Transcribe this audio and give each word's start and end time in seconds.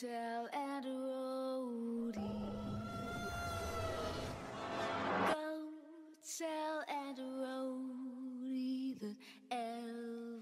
tell 0.00 0.48
and 0.52 0.84
roadie. 0.84 2.20
Go 5.26 5.72
tell 6.38 6.84
and 6.88 7.18
roadie 7.18 8.94
that 9.00 9.16
everybody's 9.50 10.36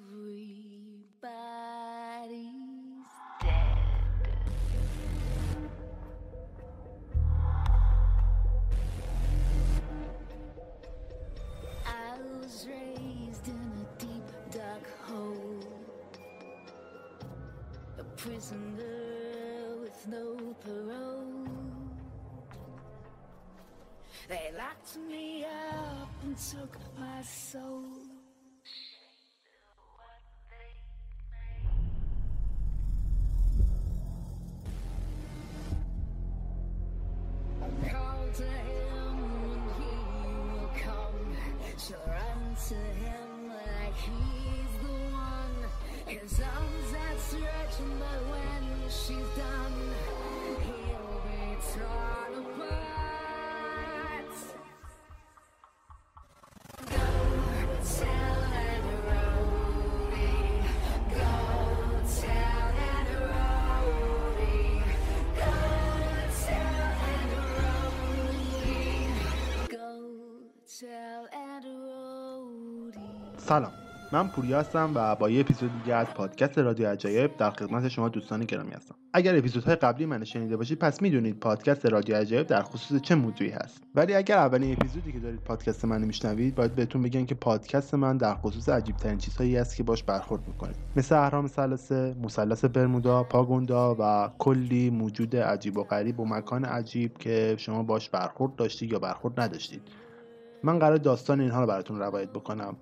dead. 3.41 3.79
I 11.87 12.19
was 12.43 12.67
raised 12.69 13.49
in 13.49 13.55
a 13.55 13.87
deep 13.99 14.29
dark 14.51 14.87
hole, 15.07 15.65
a 17.99 18.05
prisoner 18.17 19.06
no 20.09 20.55
parole. 20.65 21.49
They 24.29 24.51
locked 24.57 24.97
me 25.09 25.45
up 25.45 26.11
and 26.23 26.37
took 26.37 26.79
my 26.99 27.23
soul. 27.23 27.85
Call 37.91 38.29
to 38.35 38.43
him 38.43 39.19
and 39.45 39.71
he 39.79 39.93
will 40.53 40.71
come. 40.83 41.37
Run 42.07 42.57
to 42.69 42.75
him 42.75 43.49
like 43.49 43.95
one. 43.95 44.66
His 46.08 46.40
arms 46.42 46.92
outstretched, 47.10 47.82
but 48.00 48.22
when 48.32 48.64
she's 48.90 49.30
done, 49.38 49.78
he'll 50.66 51.20
be 51.26 51.42
torn 51.72 52.34
apart. 52.46 53.22
Go 56.90 57.06
tell 57.98 58.42
and 58.66 58.88
roadie. 59.08 60.60
Go 61.18 61.34
tell 62.20 62.68
and 62.92 63.10
roadie. 63.32 64.80
Go 65.38 65.56
tell 66.46 66.92
and 67.14 67.32
roadie. 67.62 69.10
Go 69.76 69.88
tell 70.80 71.24
and 71.34 71.66
roadie. 71.66 73.38
سلام 73.38 73.85
من 74.13 74.29
پوریا 74.29 74.61
هستم 74.61 74.93
و 74.95 75.15
با 75.15 75.31
یه 75.31 75.41
اپیزود 75.41 75.71
دیگه 75.83 75.95
از 75.95 76.07
پادکست 76.07 76.59
رادیو 76.59 76.89
عجایب 76.89 77.37
در 77.37 77.51
خدمت 77.51 77.89
شما 77.89 78.09
دوستان 78.09 78.45
گرامی 78.45 78.73
هستم. 78.73 78.95
اگر 79.13 79.39
اپیزودهای 79.39 79.77
قبلی 79.77 80.07
من 80.07 80.25
شنیده 80.25 80.57
باشید 80.57 80.79
پس 80.79 81.03
می‌دونید 81.03 81.41
پادکست 81.41 81.87
رادیو 81.87 82.17
عجایب 82.17 82.47
در 82.47 82.63
خصوص 82.63 83.01
چه 83.01 83.15
موضوعی 83.15 83.51
هست. 83.51 83.83
ولی 83.95 84.15
اگر 84.15 84.39
اولین 84.39 84.73
اپیزودی 84.73 85.13
که 85.13 85.19
دارید 85.19 85.41
پادکست 85.41 85.85
من 85.85 86.05
میشنوید 86.05 86.55
باید 86.55 86.75
بهتون 86.75 87.03
بگم 87.03 87.27
که 87.27 87.35
پادکست 87.35 87.95
من 87.95 88.17
در 88.17 88.35
خصوص 88.35 88.69
عجیب 88.69 88.97
ترین 88.97 89.19
چیزهایی 89.19 89.57
است 89.57 89.77
که 89.77 89.83
باش 89.83 90.03
برخورد 90.03 90.49
می‌کنید 90.49 90.77
مثل 90.97 91.15
اهرام 91.15 91.47
ثلاثه 91.47 92.15
مثلث 92.23 92.65
برمودا 92.65 93.23
پاگوندا 93.23 93.97
و 93.99 94.31
کلی 94.39 94.91
موجود 94.91 95.37
عجیب 95.37 95.79
و 95.79 95.85
غریب 95.85 96.21
و 96.21 96.27
مکان 96.27 96.65
عجیب 96.65 97.19
که 97.19 97.55
شما 97.59 97.83
باش 97.83 98.09
برخورد 98.11 98.57
داشتید 98.57 98.93
یا 98.93 98.99
برخورد 98.99 99.41
نداشتید. 99.41 99.83
من 100.63 100.79
قرار 100.79 100.97
داستان 100.97 101.41
اینها 101.41 101.61
رو 101.61 101.67
براتون 101.67 101.99
روایت 101.99 102.31
بکنم. 102.31 102.77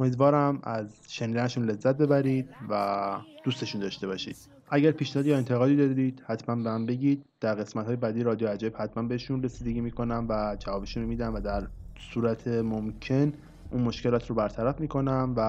امیدوارم 0.00 0.60
از 0.62 1.00
شنیدنشون 1.08 1.64
لذت 1.64 1.96
ببرید 1.96 2.48
و 2.70 3.16
دوستشون 3.44 3.80
داشته 3.80 4.06
باشید. 4.06 4.36
اگر 4.70 4.90
پیشنهاد 4.90 5.26
یا 5.26 5.36
انتقادی 5.36 5.76
دارید 5.76 6.22
حتما 6.26 6.54
به 6.54 6.62
من 6.62 6.86
بگید. 6.86 7.24
در 7.40 7.54
قسمت 7.54 7.86
های 7.86 7.96
بعدی 7.96 8.22
رادیو 8.22 8.48
عجب 8.48 8.72
حتما 8.76 9.02
بهشون 9.02 9.42
رسیدگی 9.42 9.80
می‌کنم 9.80 10.26
و 10.28 10.56
جوابشون 10.58 11.04
میدم 11.04 11.34
و 11.34 11.40
در 11.40 11.66
صورت 12.12 12.48
ممکن 12.48 13.32
اون 13.70 13.82
مشکلات 13.82 14.26
رو 14.26 14.34
برطرف 14.34 14.80
می‌کنم 14.80 15.34
و 15.36 15.40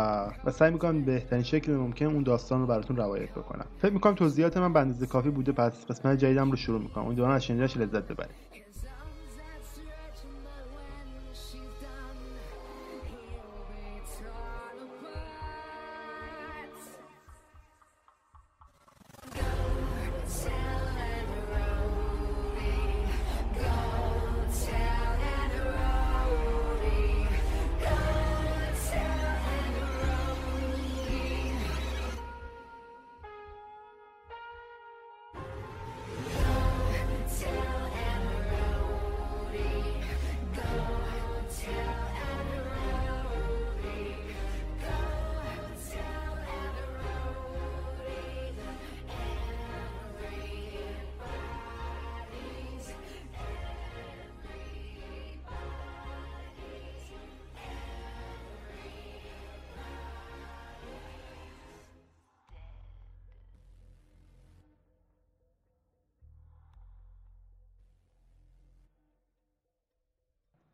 و 0.45 0.51
سعی 0.51 0.71
می‌کنم 0.71 1.05
بهترین 1.05 1.43
شکل 1.43 1.71
ممکن 1.71 2.05
اون 2.05 2.23
داستان 2.23 2.61
رو 2.61 2.67
براتون 2.67 2.97
روایت 2.97 3.31
بکنم. 3.31 3.65
فکر 3.77 3.93
می‌کنم 3.93 4.15
توضیحات 4.15 4.57
من 4.57 4.73
به 4.73 4.79
اندازه 4.79 5.05
کافی 5.05 5.29
بوده 5.29 5.51
پس 5.51 5.85
قسمت 5.85 6.17
جدیدم 6.17 6.51
رو 6.51 6.57
شروع 6.57 6.81
می‌کنم. 6.81 7.05
امیدوارم 7.05 7.33
از 7.33 7.43
شنیدنش 7.43 7.77
لذت 7.77 8.07
ببرید. 8.07 8.35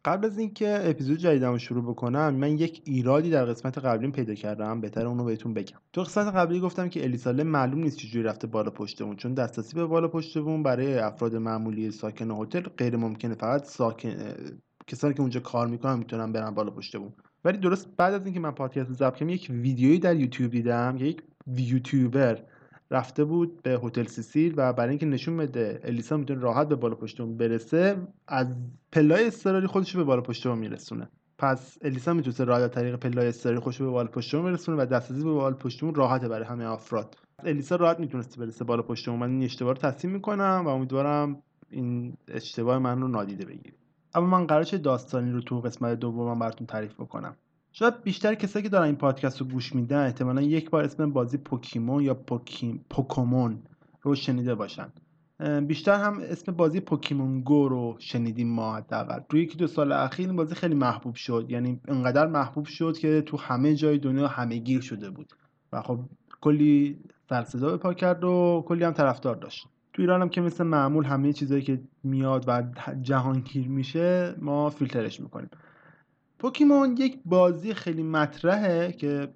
قبل 0.06 0.25
از 0.25 0.38
اینکه 0.38 0.80
اپیزود 0.84 1.18
جدیدم 1.18 1.52
رو 1.52 1.57
شروع 1.57 1.84
بکنم 1.84 2.36
من 2.36 2.57
یک 2.57 2.81
ایرادی 2.86 3.30
در 3.30 3.46
قسمت 3.46 3.78
قبلیم 3.78 4.12
پیدا 4.12 4.34
کردم. 4.34 4.81
بهتر 4.81 5.07
اونو 5.07 5.24
بهتون 5.24 5.54
بگم. 5.54 5.78
تو 5.94 6.04
قسمت 6.04 6.36
قبلی 6.36 6.60
گفتم 6.60 6.90
که 6.90 7.04
الیساله 7.04 7.44
معلوم 7.44 7.80
نیست 7.80 7.98
چجوری 7.98 8.24
رفته 8.24 8.48
بالا 8.48 8.69
پشتمون 8.69 9.16
چون 9.16 9.34
دسترسی 9.34 9.75
به 9.75 9.86
بالا 9.86 10.07
پشتمون 10.07 10.63
برای 10.63 10.98
افراد 10.98 11.36
معمولی 11.36 11.92
ساکن 11.92 12.31
هتل 12.31 12.62
غیر 12.62 12.96
ممکنه. 12.96 13.36
فقط 13.36 13.63
ساکن 13.63 14.13
کسانی 14.88 15.13
که 15.13 15.22
اونجا 15.22 15.40
کار 15.40 15.68
می‌کنن 15.68 16.00
می‌تونن 16.00 16.31
برن 16.31 16.51
بالا 16.51 16.72
پشتمون. 16.72 17.13
ولی 17.46 17.58
درست 17.58 17.88
بعد 17.98 18.13
از 18.13 18.25
اینکه 18.25 18.40
من 18.40 18.51
پادکست 18.51 18.94
ضبط 18.94 19.16
کردم 19.16 19.30
یک 19.30 19.48
ویدیویی 19.50 20.00
در 20.00 20.16
یوتیوب 20.16 20.51
دیدم. 20.51 20.98
یک 21.00 21.22
یوتیوبر 21.58 22.40
رفته 22.92 23.24
بود 23.24 23.64
به 23.64 23.80
هتل 23.84 24.04
سیسیل 24.04 24.54
و 24.58 24.74
برای 24.74 24.90
اینکه 24.90 25.06
نشون 25.06 25.38
بده 25.38 25.80
الیسا 25.84 26.18
می‌تونه 26.18 26.42
راحت 26.42 26.68
به 26.68 26.76
بالا 26.76 26.96
پشتمون 26.96 27.38
برسه 27.38 27.98
از 28.28 28.48
پلای 28.92 29.28
اضطراری 29.28 29.68
خودش 29.68 29.96
به 29.96 30.04
بالا 30.04 30.22
پشتمون 30.22 30.58
میرسونه. 30.58 31.10
پس 31.38 31.78
الیسا 31.82 32.14
می‌تونه 32.14 32.54
از 32.54 32.72
طریق 32.72 32.96
پلای 32.96 33.28
اضطراری 33.28 33.60
خودش 33.60 33.82
به 33.82 33.88
بالا 33.88 34.08
پشتمون 34.08 34.46
برسونه 34.46 34.84
و 34.84 34.86
دسترسی 34.86 35.24
به 35.24 35.32
بالا 35.32 35.56
پشتمون 35.56 35.96
راحته 35.96 36.28
برای 36.28 36.46
همه 36.46 36.66
افراد. 36.66 37.18
الیسا 37.44 37.76
راحت 37.76 38.00
می‌تونسته 38.00 38.40
برسه 38.40 38.66
بالا 38.66 38.82
پشتمون. 38.82 39.20
من 39.20 39.30
این 39.30 39.44
اشتباه 39.44 39.74
رو 39.74 39.80
تصحیح 39.80 40.14
می‌کنم 40.14 40.64
و 40.66 40.68
امیدوارم 40.68 41.42
این 41.70 42.18
اشتباه 42.28 42.80
من 42.80 43.02
رو 43.02 43.08
نادیده 43.08 43.46
بگیرید 43.46 43.78
اما 44.16 44.28
من 44.28 44.48
قرار 44.48 44.64
چه 44.64 44.78
داستانی 44.78 45.32
رو 45.32 45.42
تو 45.42 45.62
قسمت 45.62 46.00
دومم 46.00 46.40
براتون 46.40 46.68
تعریف 46.68 46.94
بکنم. 46.94 47.36
شاید 47.77 48.01
بیشتر 48.04 48.36
کسایی 48.36 48.63
که 48.63 48.69
دارن 48.69 48.86
این 48.86 48.95
پادکست 48.95 49.42
رو 49.42 49.48
گوش 49.48 49.75
میدن 49.75 50.06
احتمالا 50.06 50.42
یک 50.42 50.69
بار 50.69 50.83
اسم 50.83 51.12
بازی 51.12 51.38
پوکیمون 51.38 52.04
یا 52.04 52.13
پوکی... 52.13 52.81
پوکومون 52.89 53.60
رو 54.01 54.16
شنیده 54.16 54.56
باشن. 54.56 54.89
بیشتر 55.68 56.04
هم 56.04 56.19
اسم 56.22 56.51
بازی 56.51 56.80
پوکیمون 56.80 57.42
گو 57.42 57.69
رو 57.69 57.95
شنیدیم 58.00 58.50
ما 58.50 58.75
حداقل. 58.75 59.19
روی 59.30 59.42
یکی 59.42 59.57
دو 59.57 59.68
سال 59.68 59.92
اخیر 59.92 60.27
این 60.27 60.36
بازی 60.36 60.56
خیلی 60.56 60.75
محبوب 60.75 61.16
شد. 61.16 61.45
یعنی 61.50 61.80
انقدر 61.88 62.27
محبوب 62.27 62.66
شد 62.66 62.98
که 62.98 63.22
تو 63.22 63.38
همه 63.38 63.75
جای 63.75 63.98
دنیا 63.98 64.27
همه 64.27 64.57
گیر 64.57 64.81
شده 64.81 65.10
بود. 65.10 65.33
و 65.74 65.81
خب 65.81 66.00
کلی 66.42 67.00
سرصدا 67.30 67.72
به 67.72 67.77
پا 67.77 67.94
کرد 67.94 68.24
و 68.24 68.63
کلی 68.68 68.83
هم 68.83 68.94
طرفدار 68.94 69.36
داشت. 69.36 69.68
تو 69.94 70.01
ایران 70.01 70.22
هم 70.22 70.30
که 70.30 70.42
مثل 70.42 70.63
معمول 70.63 71.06
همه 71.06 71.33
چیزایی 71.33 71.62
که 71.62 71.81
میاد 72.04 72.45
و 72.48 72.63
جهانگیر 73.01 73.68
میشه 73.68 74.36
ما 74.39 74.69
فیلترش 74.69 75.19
می‌کنیم. 75.19 75.50
پوکیمون 76.40 76.98
یک 76.98 77.20
بازی 77.26 77.74
خیلی 77.74 78.04
مطرحه 78.04 78.92
که 78.92 79.34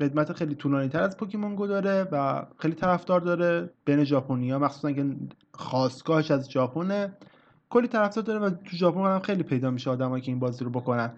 قدمت 0.00 0.32
خیلی 0.32 0.54
طولانی 0.54 0.88
تر 0.88 1.02
از 1.02 1.16
پوکیمون 1.16 1.54
گو 1.54 1.66
داره 1.66 2.08
و 2.12 2.46
خیلی 2.58 2.74
طرفدار 2.74 3.20
داره 3.20 3.70
بین 3.84 4.04
ژاپنیا 4.04 4.58
مخصوصا 4.58 4.92
که 4.92 5.16
خاستگاهش 5.52 6.30
از 6.30 6.50
ژاپنه 6.50 7.16
کلی 7.70 7.88
طرفدار 7.88 8.24
داره 8.24 8.38
و 8.40 8.50
تو 8.50 8.76
ژاپن 8.76 9.18
خیلی 9.18 9.42
پیدا 9.42 9.70
میشه 9.70 9.90
آدمایی 9.90 10.22
که 10.22 10.30
این 10.30 10.38
بازی 10.38 10.64
رو 10.64 10.70
بکنن. 10.70 11.12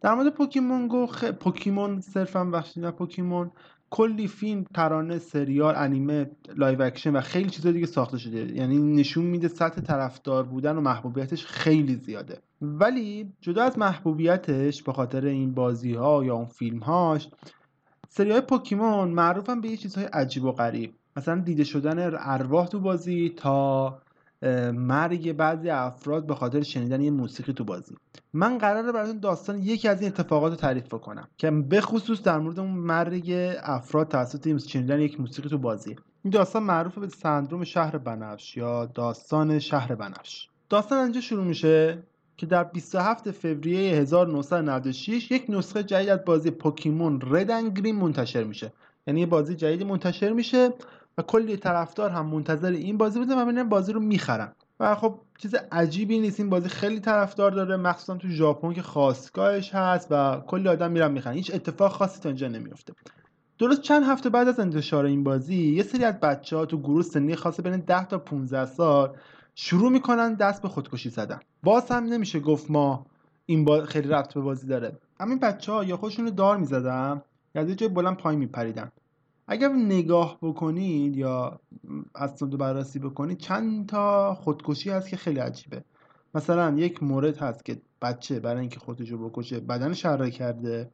در 0.00 0.14
مورد 0.14 0.34
پوکیمون 0.34 0.88
گو 0.88 1.06
خ... 1.06 1.24
پوکیمون 1.24 2.00
صرفا 2.00 2.44
ببخشید 2.44 2.84
نه 2.84 2.90
پوکیمون 2.90 3.50
کلی 3.90 4.28
فیلم 4.28 4.64
ترانه 4.74 5.18
سریال 5.18 5.74
انیمه 5.76 6.30
live 6.56 6.82
action 6.82 7.16
و 7.16 7.20
خیلی 7.20 7.50
چیزای 7.50 7.72
دیگه 7.72 7.86
ساخته 7.86 8.18
شده. 8.18 8.56
یعنی 8.56 8.78
نشون 8.78 9.24
میده 9.24 9.48
سطح 9.48 9.80
طرفدار 9.80 10.44
بودن 10.44 10.76
و 10.76 10.80
محبوبیتش 10.80 11.46
خیلی 11.46 11.94
زیاده. 11.94 12.42
ولی 12.62 13.32
جدا 13.40 13.62
از 13.62 13.78
محبوبیتش 13.78 14.82
به 14.82 14.92
خاطر 14.92 15.24
این 15.24 15.54
بازی 15.54 15.94
ها 15.94 16.24
یا 16.24 16.34
اون 16.34 16.46
فیلم 16.46 16.78
هاش 16.78 17.28
سری 18.08 18.30
های 18.30 18.40
پوکیمون 18.40 19.08
معروفن 19.08 19.60
به 19.60 19.68
یه 19.68 19.76
چیزهای 19.76 20.06
عجیب 20.06 20.44
و 20.44 20.52
غریب. 20.52 20.94
مثلا 21.16 21.40
دیده 21.40 21.64
شدن 21.64 22.12
ارواح 22.18 22.66
تو 22.66 22.80
بازی 22.80 23.34
تا 23.36 23.98
مرگ 24.72 25.32
بعضی 25.32 25.70
افراد 25.70 26.26
به 26.26 26.34
خاطر 26.34 26.62
شنیدن 26.62 27.00
یه 27.00 27.10
موسیقی 27.10 27.52
تو 27.52 27.64
بازی. 27.64 27.96
من 28.32 28.58
قراره 28.58 28.92
براتون 28.92 29.18
داستان 29.18 29.62
یکی 29.62 29.88
از 29.88 30.00
این 30.00 30.10
اتفاقات 30.10 30.52
رو 30.52 30.56
تعریف 30.56 30.88
کنم 30.88 31.28
که 31.36 31.50
به 31.50 31.80
خصوص 31.80 32.22
در 32.22 32.38
مورد 32.38 32.58
اون 32.60 32.70
مرگ 32.70 33.32
افراد 33.62 34.08
توسط 34.08 34.66
شنیدن 34.66 35.00
یک 35.00 35.20
موسیقی 35.20 35.48
تو 35.48 35.58
بازی. 35.58 35.96
این 36.24 36.30
داستان 36.30 36.62
معروف 36.62 36.98
به 36.98 37.08
سندروم 37.08 37.64
شهر 37.64 37.98
بنفش 37.98 38.56
یا 38.56 38.86
داستان 38.86 39.58
شهر 39.58 39.94
بنفش. 39.94 40.48
داستان 40.68 40.98
اینجا 40.98 41.20
شروع 41.20 41.44
میشه. 41.44 42.02
که 42.38 42.46
در 42.46 42.64
27 42.64 43.30
فوریه 43.30 43.94
1996 43.94 45.30
یک 45.30 45.44
نسخه 45.48 45.82
جدید 45.82 46.08
از 46.08 46.24
بازی 46.24 46.50
پوکیمون 46.50 47.20
رد 47.26 47.50
گرین 47.74 47.96
منتشر 47.96 48.44
میشه. 48.44 48.72
یعنی 49.06 49.20
یه 49.20 49.26
بازی 49.26 49.54
جدیدی 49.54 49.84
منتشر 49.84 50.32
میشه 50.32 50.70
و 51.18 51.22
کلی 51.22 51.56
طرفدار 51.56 52.10
هم 52.10 52.26
منتظر 52.26 52.70
این 52.70 52.98
بازی 52.98 53.18
بودن 53.18 53.38
و 53.38 53.44
ببینن 53.44 53.68
بازی 53.68 53.92
رو 53.92 54.00
می‌خرن. 54.00 54.52
و 54.80 54.94
خب 54.94 55.20
چیز 55.38 55.54
عجیبی 55.72 56.18
نیست 56.18 56.40
این 56.40 56.50
بازی 56.50 56.68
خیلی 56.68 57.00
طرفدار 57.00 57.50
داره 57.50 57.76
مخصوصا 57.76 58.16
تو 58.16 58.28
ژاپن 58.28 58.72
که 58.72 58.82
خواستگاهش 58.82 59.74
هست 59.74 60.06
و 60.10 60.40
کلی 60.46 60.68
آدم 60.68 60.90
میرن 60.90 61.10
می‌خرن. 61.10 61.34
هیچ 61.34 61.54
اتفاق 61.54 61.92
خاصی 61.92 62.20
تا 62.20 62.28
اینجا 62.28 62.48
نمیفته 62.48 62.92
درست 63.58 63.82
چند 63.82 64.04
هفته 64.04 64.30
بعد 64.30 64.48
از 64.48 64.60
انتشار 64.60 65.04
این 65.04 65.24
بازی 65.24 65.74
یه 65.74 65.82
سری 65.82 66.04
از 66.04 66.20
بچه 66.20 66.56
ها 66.56 66.66
تو 66.66 66.78
گروه 66.78 67.02
سنی 67.02 67.36
خاص 67.36 67.60
بین 67.60 67.76
10 67.76 68.04
تا 68.04 68.18
15 68.18 68.64
سال 68.64 69.16
شروع 69.60 69.90
می‌کنن 69.90 70.34
دست 70.34 70.62
به 70.62 70.68
خودکشی 70.68 71.10
زدن. 71.10 71.40
باز 71.62 71.90
هم 71.90 72.04
نمیشه 72.04 72.40
گفت 72.40 72.70
ما 72.70 73.06
این 73.46 73.64
با 73.64 73.84
خیلی 73.84 74.08
ربط 74.08 74.34
به 74.34 74.40
بازی 74.40 74.66
داره. 74.66 74.98
همین 75.20 75.38
بچه 75.38 75.72
ها 75.72 75.84
یا 75.84 75.96
خودشون 75.96 76.24
رو 76.24 76.30
دار 76.30 76.56
می‌زدن 76.56 77.22
یا 77.54 77.62
از 77.62 77.68
یه 77.68 77.74
جای 77.74 77.88
بلند 77.88 78.16
پایین 78.16 78.38
میپریدن. 78.40 78.92
اگر 79.48 79.68
نگاه 79.68 80.38
بکنید 80.42 81.16
یا 81.16 81.60
اسناد 82.14 82.58
بررسی 82.58 82.98
بکنید 82.98 83.38
چند 83.38 83.88
تا 83.88 84.34
خودکشی 84.34 84.90
هست 84.90 85.08
که 85.08 85.16
خیلی 85.16 85.40
عجیبه. 85.40 85.84
مثلا 86.34 86.74
یک 86.76 87.02
مورد 87.02 87.36
هست 87.36 87.64
که 87.64 87.80
بچه 88.02 88.40
برای 88.40 88.60
اینکه 88.60 88.80
خودش 88.80 89.10
رو 89.10 89.28
بکشه 89.28 89.60
بدنش 89.60 90.02
شره 90.02 90.30
کرده. 90.30 90.90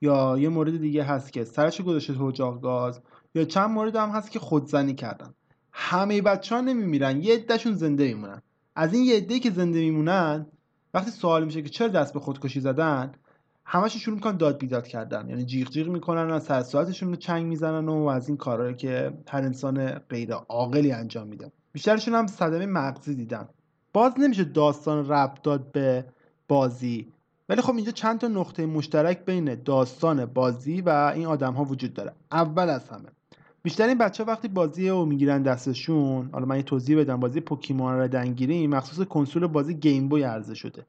یا 0.00 0.38
یه 0.38 0.48
مورد 0.48 0.80
دیگه 0.80 1.02
هست 1.02 1.32
که 1.32 1.44
سرش 1.44 1.80
گذاشته 1.80 2.14
تو 2.14 2.58
گاز. 2.58 3.00
یا 3.34 3.44
چند 3.44 3.70
مورد 3.70 3.96
هم 3.96 4.08
هست 4.08 4.30
که 4.30 4.38
خودزنی 4.38 4.94
کردن. 4.94 5.34
همه 5.76 6.22
بچه 6.22 6.54
ها 6.54 6.60
نمیمیرن 6.60 7.22
یه 7.22 7.34
عدهشون 7.34 7.72
زنده 7.74 8.04
میمونن. 8.04 8.42
از 8.76 8.94
این 8.94 9.04
یه 9.04 9.16
عده 9.16 9.38
که 9.38 9.50
زنده 9.50 9.78
میمونن 9.78 10.46
وقتی 10.94 11.10
سوال 11.10 11.44
میشه 11.44 11.62
که 11.62 11.68
چرا 11.68 11.88
دست 11.88 12.14
به 12.14 12.20
خودکشی 12.20 12.60
زدن 12.60 13.12
همش 13.64 13.96
شروع 13.96 14.14
می‌کنن 14.14 14.36
داد 14.36 14.58
بیداد 14.58 14.86
کردن. 14.86 15.28
یعنی 15.28 15.44
جیغ 15.44 15.70
جیغ 15.70 15.88
می‌کنن 15.88 16.30
و 16.30 16.40
سر 16.40 16.62
ساعتشون 16.62 17.08
رو 17.08 17.16
چنگ 17.16 17.46
می‌زنن 17.46 17.88
و 17.88 18.06
از 18.06 18.28
این 18.28 18.36
کارهایی 18.36 18.74
که 18.74 19.12
هر 19.28 19.42
انسان 19.42 19.88
غیر 19.92 20.32
عاقلی 20.32 20.92
انجام 20.92 21.28
میده. 21.28 21.52
بیشترشون 21.72 22.14
هم 22.14 22.26
صدمه 22.26 22.66
مغزی 22.66 23.14
دیدن. 23.14 23.48
باز 23.92 24.12
نمیشه 24.18 24.44
داستان 24.44 25.08
ربط 25.08 25.42
داد 25.42 25.72
به 25.72 26.04
بازی. 26.48 27.12
ولی 27.48 27.60
خب 27.60 27.76
اینجا 27.76 27.92
چند 27.92 28.20
تا 28.20 28.28
نقطه 28.28 28.66
مشترک 28.66 29.24
بین 29.24 29.54
داستان 29.54 30.26
بازی 30.26 30.80
و 30.80 31.12
این 31.14 31.26
آدم 31.26 31.52
ها 31.52 31.64
وجود 31.64 31.94
داره. 31.94 32.12
اول 32.32 32.68
از 32.68 32.88
همه 32.88 33.08
بیشتر 33.64 33.88
این 33.88 33.98
بچه 33.98 34.24
وقتی 34.24 34.48
بازی 34.48 34.88
رو 34.88 35.04
می‌گیرن 35.04 35.42
دستشون 35.42 36.28
حالا 36.32 36.46
من 36.46 36.56
یه 36.56 36.62
توضیح 36.62 36.98
بدم 36.98 37.20
بازی 37.20 37.40
پوکیمون 37.40 37.94
رو 37.94 38.08
دنگیری 38.08 38.66
مخصوص 38.66 39.06
کنسول 39.06 39.46
بازی 39.46 39.74
گیم 39.74 40.08
بوی 40.08 40.22
عرضه 40.22 40.54
شده. 40.54 40.86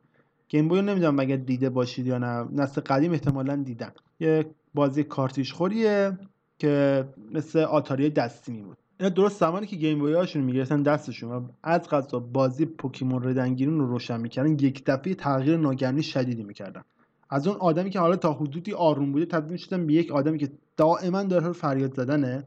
گیم 0.49 0.67
بوی 0.67 0.81
نمی‌دونم 0.81 1.15
مگر 1.15 1.35
دیده 1.35 1.69
باشید 1.69 2.07
یا 2.07 2.17
نه 2.17 2.47
نسل 2.51 2.81
قدیم 2.81 3.11
احتمالا 3.11 3.55
دیدن 3.55 3.91
یه 4.19 4.45
بازی 4.73 5.03
کارتیش 5.03 5.53
خوریه 5.53 6.17
که 6.59 7.05
مثل 7.31 7.59
آتاری 7.59 8.09
دستی 8.09 8.61
بود. 8.61 8.77
اینا 8.99 9.09
درست 9.09 9.39
زمانی 9.39 9.67
که 9.67 9.75
گیم 9.75 9.99
بوی 9.99 10.13
هاشون 10.13 10.43
می‌گرفتن 10.43 10.83
دستشون 10.83 11.31
و 11.31 11.41
از 11.63 11.89
قضا 11.89 12.19
بازی 12.19 12.65
پوکیمون 12.65 13.23
ردنگیرون 13.23 13.79
رو 13.79 13.87
روشن 13.87 14.21
می‌کردن 14.21 14.51
یک 14.51 14.83
دفعه 14.85 15.13
تغییر 15.13 15.57
ناگهانی 15.57 16.03
شدیدی 16.03 16.43
می‌کردن. 16.43 16.81
از 17.29 17.47
اون 17.47 17.57
آدمی 17.57 17.89
که 17.89 17.99
حالا 17.99 18.15
تا 18.15 18.33
حدودی 18.33 18.73
آروم 18.73 19.11
بوده 19.11 19.25
تبدیل 19.25 19.57
شدن 19.57 19.87
به 19.87 19.93
یک 19.93 20.11
آدمی 20.11 20.37
که 20.37 20.49
دائما 20.77 21.17
حال 21.17 21.53
فریاد 21.53 21.93
زدنه. 21.93 22.43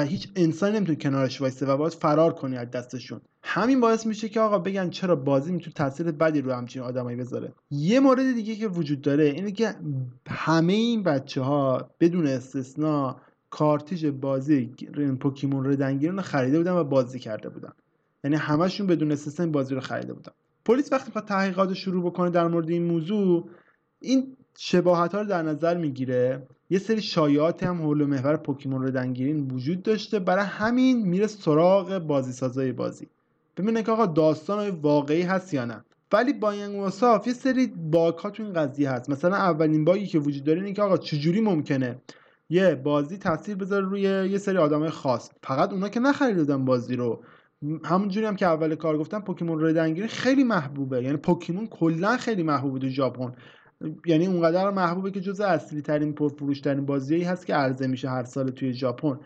هیچ 0.00 0.28
انسانی 0.36 0.76
نمی‌تونه 0.76 0.98
کنارش 0.98 1.40
وایسته 1.40 1.66
و 1.66 1.76
باید 1.76 1.92
فرار 1.92 2.32
کنی 2.32 2.56
از 2.56 2.70
دستشون. 2.70 3.20
همین 3.42 3.80
باعث 3.80 4.06
میشه 4.06 4.28
که 4.28 4.40
آقا 4.40 4.58
بگن 4.58 4.90
چرا 4.90 5.16
بازی 5.16 5.52
می‌تونه 5.52 5.74
تاثیر 5.74 6.10
بدی 6.10 6.40
رو 6.40 6.52
همچین 6.52 6.82
آدمایی 6.82 7.16
بذاره. 7.16 7.52
یه 7.70 8.00
مورد 8.00 8.34
دیگه 8.34 8.56
که 8.56 8.68
وجود 8.68 9.00
داره 9.00 9.24
اینه 9.24 9.52
که 9.52 9.74
همه 10.28 10.72
این 10.72 11.02
بچه 11.02 11.40
ها 11.40 11.90
بدون 12.00 12.26
استثنا 12.26 13.20
کارتیج 13.50 14.06
بازی 14.06 14.74
پوکیمون 15.20 15.66
ردنگیرون 15.66 16.16
رو 16.16 16.22
خریده 16.22 16.58
بودن 16.58 16.72
و 16.72 16.84
بازی 16.84 17.18
کرده 17.18 17.48
بودن. 17.48 17.72
یعنی 18.24 18.36
همشون 18.36 18.86
بدون 18.86 19.12
استثنا 19.12 19.46
بازی 19.46 19.74
رو 19.74 19.80
خریده 19.80 20.12
بودن. 20.12 20.32
پلیس 20.64 20.92
وقتی 20.92 21.06
می‌خواد 21.06 21.24
تحقیقات 21.24 21.74
شروع 21.74 22.04
بکنه 22.04 22.30
در 22.30 22.48
مورد 22.48 22.70
این 22.70 22.84
موضوع 22.84 23.48
این 24.00 24.36
شباهت 24.58 25.14
ها 25.14 25.20
رو 25.20 25.26
در 25.26 25.42
نظر 25.42 25.76
می‌گیره 25.76 26.46
یه 26.70 26.78
سری 26.78 27.02
شایعات 27.02 27.62
هم 27.62 27.82
حول 27.82 28.04
محور 28.04 28.36
پوکیمون 28.36 28.82
رو 28.82 28.90
دنگیرین 28.90 29.50
وجود 29.50 29.82
داشته. 29.82 30.18
برای 30.18 30.44
همین 30.44 31.08
میره 31.08 31.26
سراغ 31.26 31.98
بازی 31.98 32.32
سازای 32.32 32.72
بازی. 32.72 33.08
ببینه 33.56 33.82
که 33.82 33.92
آقا 33.92 34.06
داستان 34.06 34.70
واقعی 34.70 35.22
هست 35.22 35.54
یا 35.54 35.64
نه. 35.64 35.84
ولی 36.12 36.32
با 36.32 36.50
این 36.50 36.80
وصاف 36.80 37.26
یه 37.26 37.32
سری 37.32 37.66
باگ 37.66 38.18
ها 38.18 38.30
تو 38.30 38.42
این 38.42 38.52
قضیه 38.52 38.90
هست. 38.90 39.10
مثلا 39.10 39.36
اولین 39.36 39.84
باگی 39.84 40.06
که 40.06 40.18
وجود 40.18 40.44
داره 40.44 40.60
اینه 40.60 40.72
که 40.72 40.82
آقا 40.82 40.96
چجوری 40.96 41.40
ممکنه 41.40 41.98
یه 42.50 42.74
بازی 42.74 43.18
تاثیر 43.18 43.56
بذاره 43.56 43.86
روی 43.86 44.00
یه 44.02 44.38
سری 44.38 44.58
آدمای 44.58 44.90
خاص. 44.90 45.30
فقط 45.42 45.72
اونا 45.72 45.88
که 45.88 46.00
نخریده 46.00 46.40
بودن 46.40 46.64
بازی 46.64 46.96
رو. 46.96 47.24
همونجوری 47.84 48.26
هم 48.26 48.36
که 48.36 48.46
اول 48.46 48.74
کار 48.74 48.98
گفتم 48.98 49.20
پوکیمون 49.20 49.64
ردنگیری 49.64 50.08
خیلی 50.08 50.44
محبوبه. 50.44 51.02
یعنی 51.02 51.16
پوکیمون 51.16 51.66
کلا 51.66 52.16
خیلی 52.16 52.42
محبوبه 52.42 52.78
تو 52.78 52.88
ژاپن. 52.88 53.32
یعنی 54.06 54.26
اونقدر 54.26 54.70
محبوبه 54.70 55.10
که 55.10 55.20
جز 55.20 55.40
اصلی 55.40 55.82
ترین 55.82 56.12
پرفروش 56.12 56.60
ترین 56.60 56.86
بازیایی 56.86 57.24
هست 57.24 57.46
که 57.46 57.54
عرضه 57.54 57.86
میشه 57.86 58.10
هر 58.10 58.24
سال 58.24 58.50
توی 58.50 58.72
ژاپن. 58.72 59.20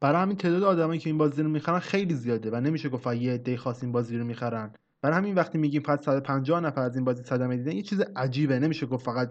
برای 0.00 0.22
همین 0.22 0.36
تعداد 0.36 0.62
آدمایی 0.62 1.00
که 1.00 1.10
این 1.10 1.18
بازی 1.18 1.42
رو 1.42 1.48
می‌خرن 1.48 1.78
خیلی 1.78 2.14
زیاده 2.14 2.50
و 2.50 2.60
نمیشه 2.60 2.88
گفت 2.88 3.06
یه 3.06 3.32
عده 3.32 3.56
خاص 3.56 3.82
این 3.82 3.92
بازی 3.92 4.18
رو 4.18 4.24
می‌خرن. 4.24 4.70
برای 5.02 5.16
همین 5.16 5.34
وقتی 5.34 5.58
میگیم 5.58 5.82
فقط 5.82 6.04
150 6.04 6.60
نفر 6.60 6.82
از 6.82 6.96
این 6.96 7.04
بازی 7.04 7.22
صدمه 7.22 7.56
دیدن 7.56 7.72
یه 7.72 7.82
چیز 7.82 8.00
عجیبه. 8.16 8.58
نمیشه 8.58 8.86
گفت 8.86 9.04
فقط 9.04 9.30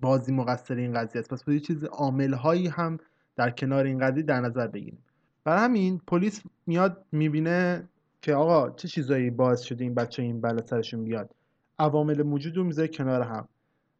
بازی 0.00 0.32
مقصر 0.32 0.74
این 0.74 0.92
قضیه 0.92 1.20
است. 1.20 1.30
پس 1.30 1.48
یه 1.48 1.60
چیز 1.60 1.84
عامل 1.84 2.34
هایی 2.34 2.66
هم 2.66 2.98
در 3.36 3.50
کنار 3.50 3.84
این 3.84 3.98
قضیه 3.98 4.22
در 4.22 4.40
نظر 4.40 4.66
بگیریم. 4.66 4.98
برای 5.44 5.64
همین 5.64 6.00
پلیس 6.06 6.42
میاد 6.66 7.04
می‌بینه 7.12 7.88
که 8.22 8.34
آقا 8.34 8.70
چه 8.70 8.88
چیزایی 8.88 9.30
باعث 9.30 9.60
شده 9.60 9.84
این 9.84 9.94
بچه 9.94 10.22
این 10.22 10.40
بلا 10.40 10.62
سرشون 10.62 11.04
بیاد. 11.04 11.30
عوامل 11.78 12.22
موجود 12.22 12.56
رو 12.56 12.64
می‌ذاره 12.64 12.88
کنار 12.88 13.22
هم. 13.22 13.48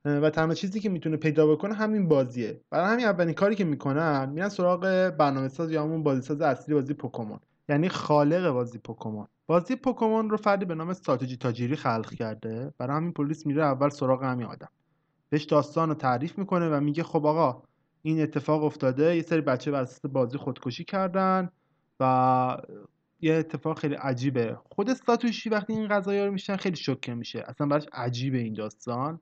و 0.04 0.30
تنها 0.30 0.54
چیزی 0.54 0.80
که 0.80 0.88
می‌تونه 0.88 1.16
پیدا 1.16 1.46
بکنه 1.46 1.74
همین 1.74 2.08
بازیه. 2.08 2.60
برای 2.70 2.92
همین 2.92 3.06
اولین 3.06 3.34
کاری 3.34 3.54
که 3.54 3.64
می‌کنن 3.64 4.28
میرن 4.28 4.48
سراغ 4.48 5.10
برنامه 5.18 5.48
ساز 5.48 5.70
یا 5.70 5.82
همون 5.82 6.02
بازی 6.02 6.22
ساز 6.22 6.40
اصلی 6.40 6.74
بازی 6.74 6.94
پوکمون. 6.94 7.40
یعنی 7.68 7.88
خالق 7.88 8.50
بازی 8.50 8.78
پوکمون. 8.78 9.26
بازی 9.46 9.76
پوکمون 9.76 10.30
رو 10.30 10.36
فردی 10.36 10.64
به 10.64 10.74
نام 10.74 10.88
استراتژی 10.88 11.36
تاجیری 11.36 11.76
خلق 11.76 12.14
کرده. 12.14 12.74
برای 12.78 12.96
همین 12.96 13.12
پلیس 13.12 13.46
میره 13.46 13.64
اول 13.64 13.88
سراغ 13.88 14.24
همین 14.24 14.46
آدم. 14.46 14.68
بهش 15.30 15.44
داستان 15.44 15.88
رو 15.88 15.94
تعریف 15.94 16.38
می‌کنه 16.38 16.68
و 16.68 16.80
میگه 16.80 17.02
خب 17.02 17.26
آقا 17.26 17.62
این 18.02 18.22
اتفاق 18.22 18.64
افتاده 18.64 19.16
یه 19.16 19.22
سری 19.22 19.40
بچه 19.40 19.70
بر 19.70 19.82
اساس 19.82 20.00
بازی 20.00 20.38
خودکشی 20.38 20.84
کردن 20.84 21.50
و 22.00 22.56
یه 23.20 23.34
اتفاق 23.34 23.78
خیلی 23.78 23.94
عجیبه. 23.94 24.58
خود 24.64 24.94
ساتوشی 24.94 25.48
وقتی 25.50 25.72
این 25.72 25.88
قضايا 25.88 26.26
رو 26.26 26.32
میشن 26.32 26.56
خیلی 26.56 26.76
شوکه 26.76 27.14
میشه. 27.14 27.44
اصلا 27.46 27.66
براش 27.66 27.86
عجیبه 27.92 28.38
این 28.38 28.52
داستان. 28.54 29.20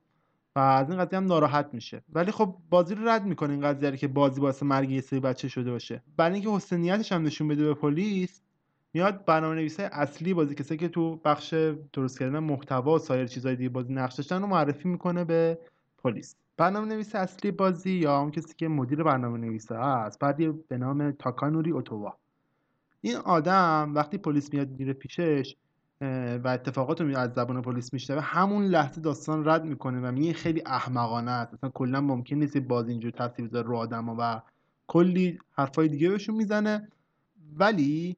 و 0.55 0.59
از 0.59 0.89
این 0.89 0.99
قضیه 0.99 1.19
هم 1.19 1.25
ناراحت 1.25 1.69
میشه. 1.73 2.03
ولی 2.13 2.31
خب 2.31 2.55
بازی 2.69 2.95
رو 2.95 3.09
رد 3.09 3.25
می‌کنه 3.25 3.53
این 3.53 3.61
قضیه 3.61 3.97
که 3.97 4.07
بازی 4.07 4.41
باعث 4.41 4.63
مرگ 4.63 4.91
یه 4.91 5.01
سری 5.01 5.19
بچه 5.19 5.47
شده 5.47 5.71
باشه. 5.71 6.03
برای 6.17 6.33
اینکه 6.33 6.49
حسن 6.49 6.77
نیتش 6.77 7.11
هم 7.11 7.23
نشون 7.23 7.47
بده 7.47 7.63
به 7.63 7.73
پلیس 7.73 8.41
میاد 8.93 9.25
برنامه 9.25 9.55
نویسای 9.55 9.85
اصلی 9.85 10.33
بازی 10.33 10.55
کسایی 10.55 10.77
که 10.77 10.87
تو 10.89 11.15
بخش 11.15 11.53
درست 11.93 12.19
کردن 12.19 12.39
محتوا 12.39 12.95
و 12.95 12.99
سایر 12.99 13.27
چیزهای 13.27 13.55
دیگه 13.55 13.69
بازی 13.69 13.93
نقش 13.93 14.15
داشتن 14.15 14.41
رو 14.41 14.47
معرفی 14.47 14.89
می‌کنه 14.89 15.23
به 15.23 15.59
پلیس. 16.03 16.35
برنامه 16.57 16.87
نویس 16.87 17.15
اصلی 17.15 17.51
بازی 17.51 17.91
یا 17.91 18.19
اون 18.19 18.31
کسی 18.31 18.53
که 18.57 18.67
مدیر 18.67 19.03
برنامه 19.03 19.37
نویسه 19.37 19.75
هست 19.75 20.19
فردی 20.19 20.47
به 20.47 20.77
نام 20.77 21.11
تاکانوری 21.11 21.71
اوتووا 21.71 22.17
این 23.01 23.15
آدم 23.15 23.91
وقتی 23.95 24.17
پلیس 24.17 24.53
میاد 24.53 24.69
میره 24.69 24.93
پیشش 24.93 25.55
و 26.43 26.47
اتفاقات 26.47 27.01
رو 27.01 27.17
از 27.17 27.33
زبان 27.33 27.61
پلیس 27.61 27.93
میشنوه. 27.93 28.21
همون 28.21 28.65
لحظه 28.65 29.01
داستان 29.01 29.47
رد 29.47 29.65
می‌کنه 29.65 29.99
و 29.99 30.11
میگه 30.11 30.33
خیلی 30.33 30.63
احمقانه 30.65 31.31
است. 31.31 31.53
اصلا 31.53 31.69
کلا 31.69 32.01
ممکن 32.01 32.35
نیست 32.35 32.57
بازی 32.57 32.91
اینجور 32.91 33.11
تاثیر 33.11 33.47
بذاره 33.47 33.67
رو 33.67 33.75
آدما 33.77 34.15
و 34.19 34.41
کلی 34.87 35.39
حرفای 35.51 35.87
دیگه 35.87 36.09
بهشون 36.09 36.35
می‌زنه. 36.35 36.87
ولی 37.57 38.17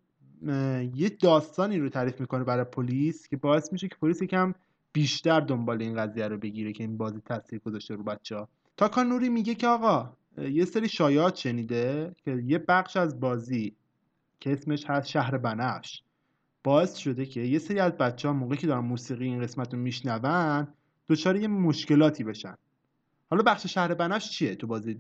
یه 0.96 1.10
داستانی 1.10 1.80
رو 1.80 1.90
تعریف 1.90 2.22
می‌کنه 2.22 2.44
برای 2.44 2.64
پلیس 2.64 3.28
که 3.28 3.38
باعث 3.38 3.72
میشه 3.74 3.88
که 3.88 3.96
پلیس 4.02 4.22
یکم 4.22 4.54
بیشتر 4.94 5.40
دنبال 5.40 5.82
این 5.82 5.96
قضیه 5.96 6.28
رو 6.28 6.38
بگیره 6.38 6.74
که 6.74 6.84
این 6.84 6.98
بازی 6.98 7.22
تاثیر 7.26 7.60
گذاشته 7.60 7.96
رو 7.96 8.04
بچه 8.04 8.36
ها 8.36 8.48
تاکان 8.78 9.08
نوری 9.08 9.30
میگه 9.30 9.56
که 9.56 9.68
آقا 9.68 10.14
یه 10.38 10.66
سری 10.66 10.90
شایعات 10.90 11.36
شنیده 11.36 12.16
که 12.26 12.44
یه 12.46 12.58
بخش 12.58 12.98
از 12.98 13.20
بازی 13.20 13.76
که 14.40 14.54
اسمش 14.54 14.86
هست 14.90 15.08
شهر 15.08 15.38
بنفش. 15.38 16.04
باعث 16.64 16.96
شده 16.96 17.26
که 17.26 17.42
یه 17.42 17.60
سری 17.60 17.80
از 17.80 17.92
بچه 17.92 18.28
ها 18.28 18.34
موقعی 18.34 18.58
که 18.58 18.68
دارن 18.68 18.86
موسیقی 18.86 19.26
این 19.26 19.42
قسمت 19.42 19.74
رو 19.74 19.80
میشنون 19.80 20.68
دچار 21.08 21.36
یه 21.36 21.48
مشکلاتی 21.48 22.24
بشن. 22.24 22.56
حالا 23.30 23.44
بخش 23.44 23.68
شهر 23.68 23.94
بنفش 23.94 24.30
چیه 24.30 24.56
تو 24.56 24.68
بازی 24.68 25.00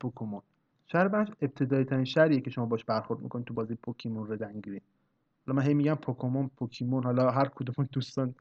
پوکمون 0.00 0.42
شهر 0.86 1.08
بنفش 1.08 1.32
ابتدایی 1.40 1.84
ترین 1.84 2.04
شهریه 2.04 2.40
که 2.40 2.50
شما 2.50 2.66
باش 2.66 2.84
برخورد 2.84 3.20
می‌کنید 3.20 3.46
تو 3.46 3.54
بازی 3.54 3.74
پوکیمون 3.74 4.32
ردنگیری 4.32 4.80
حالا 5.46 5.56
من 5.56 5.66
هی 5.66 5.74
میگم 5.74 5.94
پوکمون 5.94 6.50
پوکیمون 6.56 7.04
حالا 7.04 7.30
هر 7.30 7.48
کدوم 7.54 7.88
دوستان 7.92 8.34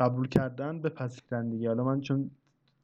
قبول 0.00 0.28
کردن 0.28 0.80
بپذیرن 0.80 1.50
دیگه. 1.50 1.68
حالا 1.68 1.84
من 1.84 2.00
چون 2.00 2.30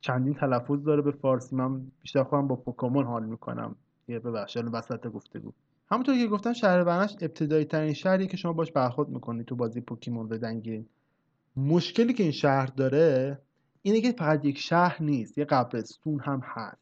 چندین 0.01 0.35
تلفظ 0.35 0.85
داره 0.85 1.03
به 1.03 1.11
فارسی 1.11 1.57
من 1.57 1.81
بیشتر 2.03 2.23
خودم 2.23 2.49
با 2.49 2.57
پوکمون 2.57 3.05
حال 3.05 3.25
می‌کنم. 3.25 3.77
یه 4.09 4.19
ببخشید 4.19 4.65
وسط 4.73 5.07
گفتگو. 5.07 5.53
همونطور 5.91 6.19
که 6.19 6.27
گفتم 6.27 6.53
شهر 6.53 6.85
بنفش 6.85 7.17
ابتدایی 7.21 7.65
ترین 7.65 7.93
شهریه 7.93 8.27
که 8.27 8.37
شما 8.37 8.53
باش 8.53 8.73
برخورد 8.73 9.09
می‌کنید 9.09 9.47
تو 9.47 9.57
بازی 9.57 9.81
پوکیمون 9.81 10.33
ردنگیرین 10.33 10.87
مشکلی 11.57 12.13
که 12.13 12.23
این 12.23 12.33
شهر 12.33 12.67
داره 12.67 13.39
اینه 13.83 14.01
که 14.01 14.13
فقط 14.13 14.45
یک 14.45 14.59
شهر 14.59 15.03
نیست 15.03 15.39
یه 15.39 15.45
قبرستون 15.45 16.21
هم 16.21 16.41
هست. 16.45 16.81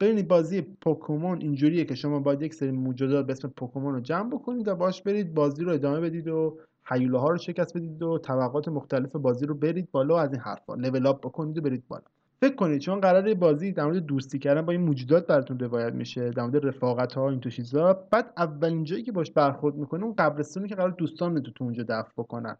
ببینید 0.00 0.28
بازی 0.28 0.62
پوکمون 0.62 1.40
اینجوریه 1.40 1.84
که 1.84 1.94
شما 1.94 2.20
باید 2.20 2.42
یک 2.42 2.54
سری 2.54 2.70
موجودات 2.70 3.26
به 3.26 3.32
اسم 3.32 3.48
پوکمون 3.48 3.94
رو 3.94 4.00
جمع 4.00 4.30
بکنید 4.30 4.68
و 4.68 4.74
باش 4.74 5.02
برید 5.02 5.34
بازی 5.34 5.64
رو 5.64 5.72
ادامه 5.72 6.00
بدید 6.00 6.28
و 6.28 6.58
هیوله 6.86 7.18
ها 7.18 7.30
رو 7.30 7.38
شکست 7.38 7.76
بدید 7.76 8.02
و 8.02 8.18
طبقات 8.18 8.68
مختلف 8.68 9.16
بازی 9.16 9.46
رو 9.46 9.54
برید 9.54 9.90
بالا 9.90 10.20
از 10.20 10.32
این 10.32 10.40
حرفا 10.40 10.74
لول 10.74 11.06
اپ 11.06 11.20
بکنید 11.20 11.58
و 11.58 11.60
برید 11.60 11.88
بالا. 11.88 12.04
فکر 12.40 12.54
کنید 12.54 12.80
چون 12.80 13.00
قراره 13.00 13.34
بازی 13.34 13.72
در 13.72 13.84
مورد 13.84 13.96
دوستی 13.96 14.38
کردن 14.38 14.62
با 14.62 14.72
این 14.72 14.80
موجودات 14.80 15.26
براتون 15.26 15.58
روایت 15.58 15.92
میشه 15.92 16.30
در 16.30 16.42
مورد 16.42 16.66
رفاقت 16.66 17.12
ها 17.12 17.30
این 17.30 17.40
تو 17.40 17.50
چیزا 17.50 17.92
بعد 18.10 18.32
اولین 18.36 18.84
جایی 18.84 19.02
که 19.02 19.12
باش 19.12 19.30
برخورد 19.30 19.74
می‌کنه 19.74 20.04
اون 20.04 20.14
قبرستونی 20.14 20.68
که 20.68 20.74
قرار 20.74 20.90
دوستان 20.90 21.42
تو 21.42 21.64
اونجا 21.64 21.82
دفن 21.82 22.12
بکنن. 22.16 22.56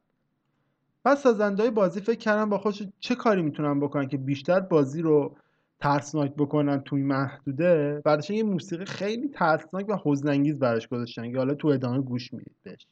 بعد 1.05 1.17
سازنده 1.17 1.71
بازی 1.71 2.01
فکر 2.01 2.19
کردن 2.19 2.51
با 2.51 2.59
خودش 2.59 2.83
چه 3.01 3.15
کاری 3.15 3.43
می‌تونن 3.43 3.81
بکنن 3.81 4.09
که 4.09 4.17
بیشتر 4.17 4.61
بازی 4.61 5.03
رو 5.03 5.37
ترسناک 5.81 6.35
بکنن 6.35 6.81
توی 6.81 7.03
محدوده؟ 7.03 8.03
بعدش 8.05 8.31
یه 8.31 8.43
موسیقی 8.43 8.85
خیلی 8.85 9.29
ترسناک 9.29 9.89
و 9.89 9.97
حزن‌انگیز 10.05 10.59
براش 10.59 10.89
گذاشتن 10.89 11.33
که 11.33 11.39
حالا 11.39 11.55
تو 11.55 11.69
ادامه 11.69 12.01
گوش 12.01 12.33
می‌دید 12.33 12.57
بهش. 12.63 12.87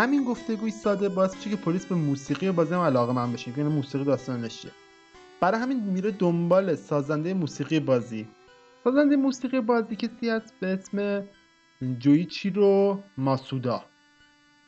همین 0.00 0.24
گفتگوی 0.24 0.70
ساده 0.70 1.08
باعث 1.08 1.34
میشه 1.34 1.50
که 1.50 1.56
پلیس 1.56 1.86
به 1.86 1.94
موسیقی 1.94 2.50
بازی 2.50 2.74
هم 2.74 2.80
علاقه 2.80 3.12
مند 3.12 3.32
بشه 3.32 3.58
یعنی 3.58 3.70
موسیقی 3.70 4.04
داستانش 4.04 4.62
چیه 4.62 4.70
برای 5.40 5.60
همین 5.60 5.80
میره 5.80 6.10
دنبال 6.10 6.74
سازنده 6.74 7.34
موسیقی 7.34 7.80
بازی. 7.80 8.28
سازنده 8.84 9.16
موسیقی 9.16 9.60
بازی 9.60 9.96
کسی 9.96 10.28
هست 10.28 10.54
به 10.60 10.66
اسم 10.66 11.24
جویچیرو 11.98 13.02
ماسودا. 13.18 13.84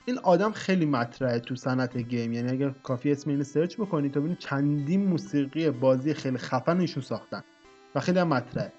این 0.07 0.19
آدم 0.19 0.53
خیلی 0.53 0.87
مطرحه 0.87 1.39
تو 1.39 1.57
صنعت 1.57 1.97
game 1.97 2.33
یعنی 2.33 2.51
اگر 2.51 2.71
کافی 2.71 3.13
اسم 3.13 3.31
اینو 3.31 3.45
search 3.45 3.77
بکنید 3.77 4.13
تا 4.13 4.21
ببینید 4.21 4.39
چندین 4.39 5.07
موسیقی 5.07 5.71
بازی 5.71 6.15
خیلی 6.15 6.39
خفن 6.39 6.81
ایشون 6.81 7.03
ساختن 7.03 7.43
و 7.95 8.01
خیلی 8.01 8.19
هم 8.19 8.29
مطرحه. 8.29 8.73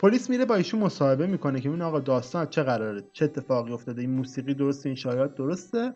پلیس 0.00 0.30
میره 0.30 0.44
با 0.44 0.54
ایشون 0.54 0.80
مصاحبه 0.80 1.26
می‌کنه 1.26 1.60
که 1.60 1.68
این 1.68 1.82
آقا 1.82 2.00
داستان 2.00 2.46
چه 2.46 2.62
قراره 2.62 3.02
چه 3.12 3.24
اتفاقی 3.24 3.72
افتاده 3.72 4.00
این 4.00 4.10
موسیقی 4.10 4.54
درسته 4.54 4.88
این 4.88 4.96
شایعات 4.96 5.34
درسته. 5.34 5.94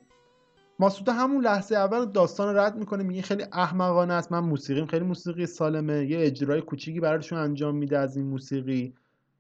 ماسودا 0.79 1.13
همون 1.13 1.45
لحظه 1.45 1.77
اول 1.77 2.05
داستان 2.05 2.57
رد 2.57 2.77
می‌کنه 2.77 3.03
میگه 3.03 3.23
خیلی 3.23 3.45
احمقانه 3.53 4.15
است 4.15 4.33
من 4.33 4.39
موسیقیم 4.39 4.87
خیلی 4.87 5.05
موسیقی 5.05 5.47
سالمه 5.47 6.07
یه 6.07 6.19
اجرای 6.21 6.61
کوچیکی 6.61 7.01
براشون 7.01 7.39
انجام 7.39 7.77
میده 7.77 7.99
از 7.99 8.17
این 8.17 8.27
موسیقی. 8.27 8.95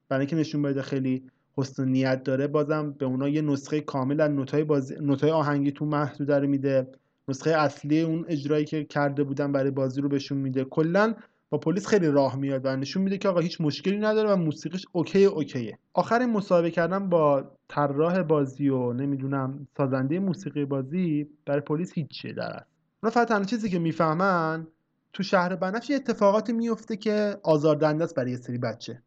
برای 0.08 0.20
اینکه 0.20 0.36
نشون 0.36 0.62
بده 0.62 0.82
خیلی 0.82 1.30
حسن 1.56 1.88
نیت 1.88 2.22
داره 2.22 2.46
بازم 2.46 2.92
به 2.92 3.06
اونا 3.06 3.28
یه 3.28 3.42
نسخه 3.42 3.80
کامل 3.80 4.20
از 4.20 4.30
نوتای 4.30 4.64
بازی 4.64 4.94
نوتای 5.00 5.30
آهنگی 5.30 5.72
تو 5.72 5.84
محدوده 5.84 6.38
رو 6.38 6.48
میده. 6.48 6.88
نسخه 7.28 7.50
اصلی 7.50 8.00
اون 8.00 8.24
اجرایی 8.28 8.64
که 8.64 8.84
کرده 8.84 9.24
بودن 9.24 9.52
برای 9.52 9.70
بازی 9.70 10.00
رو 10.00 10.08
بهشون 10.08 10.38
میده. 10.38 10.64
کلا 10.64 11.14
پلیس 11.58 11.86
خیلی 11.86 12.06
راه 12.06 12.36
میاد 12.36 12.66
و 12.66 12.76
نشون 12.76 13.02
میده 13.02 13.18
که 13.18 13.28
آقا 13.28 13.40
هیچ 13.40 13.60
مشکلی 13.60 13.98
نداره 13.98 14.32
و 14.32 14.36
موسیقیش 14.36 14.86
اوکی 14.92 15.24
اوکیه. 15.24 15.78
آخر 15.92 16.20
این 16.20 16.30
مصاحبه 16.30 16.70
کردن 16.70 17.08
با 17.08 17.50
طراح 17.68 18.22
بازی 18.22 18.68
و 18.68 18.92
نمی‌دونم 18.92 19.68
سازنده 19.76 20.18
موسیقی 20.18 20.64
بازی 20.64 21.28
برای 21.46 21.60
پلیس 21.60 21.92
هیچیه 21.92 22.32
در 22.32 22.46
اصل 22.46 22.64
اونا 23.02 23.10
فقط 23.10 23.28
تنها 23.28 23.44
چیزی 23.44 23.70
که 23.70 23.78
می‌فهمن 23.78 24.66
تو 25.12 25.22
شهر 25.22 25.56
بنفش 25.56 25.90
اتفاقاتی 25.90 26.52
میفته 26.52 26.96
که 26.96 27.36
آزاردهنده 27.42 28.04
است 28.04 28.14
برای 28.14 28.36
سری 28.36 28.58
بچه. 28.58 29.02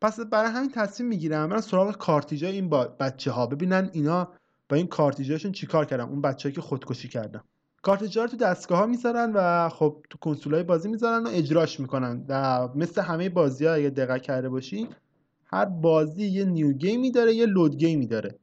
پس 0.00 0.20
برای 0.20 0.50
همین 0.50 0.70
تصمیم 0.70 1.08
می‌گیرن 1.08 1.46
برن 1.46 1.60
سراغ 1.60 1.96
کارتیجای 1.96 2.52
این 2.52 2.68
با 2.68 2.84
بچه 2.84 3.30
ها 3.30 3.46
ببینن 3.46 3.90
اینا 3.92 4.32
با 4.68 4.76
این 4.76 4.86
کارتیجاشون 4.86 5.52
چیکار 5.52 5.84
کردن. 5.84 6.04
اون 6.04 6.20
بچه‌ای 6.20 6.54
که 6.54 6.60
خودکشی 6.60 7.08
کردن. 7.08 7.40
کارتیجا 7.82 8.22
رو 8.22 8.28
تو 8.28 8.36
دستگاه 8.36 8.78
ها 8.78 8.86
می‌ذارن 8.86 9.32
و 9.34 9.68
خب 9.68 10.04
تو 10.10 10.18
کنسول 10.18 10.54
های 10.54 10.62
بازی 10.62 10.88
می‌ذارن 10.88 11.26
و 11.26 11.28
اجراش 11.32 11.80
می‌کنن. 11.80 12.24
و 12.28 12.68
مثل 12.74 13.02
همه 13.02 13.28
بازی 13.28 13.66
ها 13.66 13.74
اگه 13.74 13.90
دقت 13.90 14.22
کرده 14.22 14.48
باشی 14.48 14.88
هر 15.46 15.64
بازی 15.64 16.26
یه 16.26 16.44
نیو 16.44 16.72
گیمی 16.72 17.10
داره 17.10 17.34
یه 17.34 17.46
لود 17.46 17.76
گیمی 17.76 18.06
داره. 18.06 18.38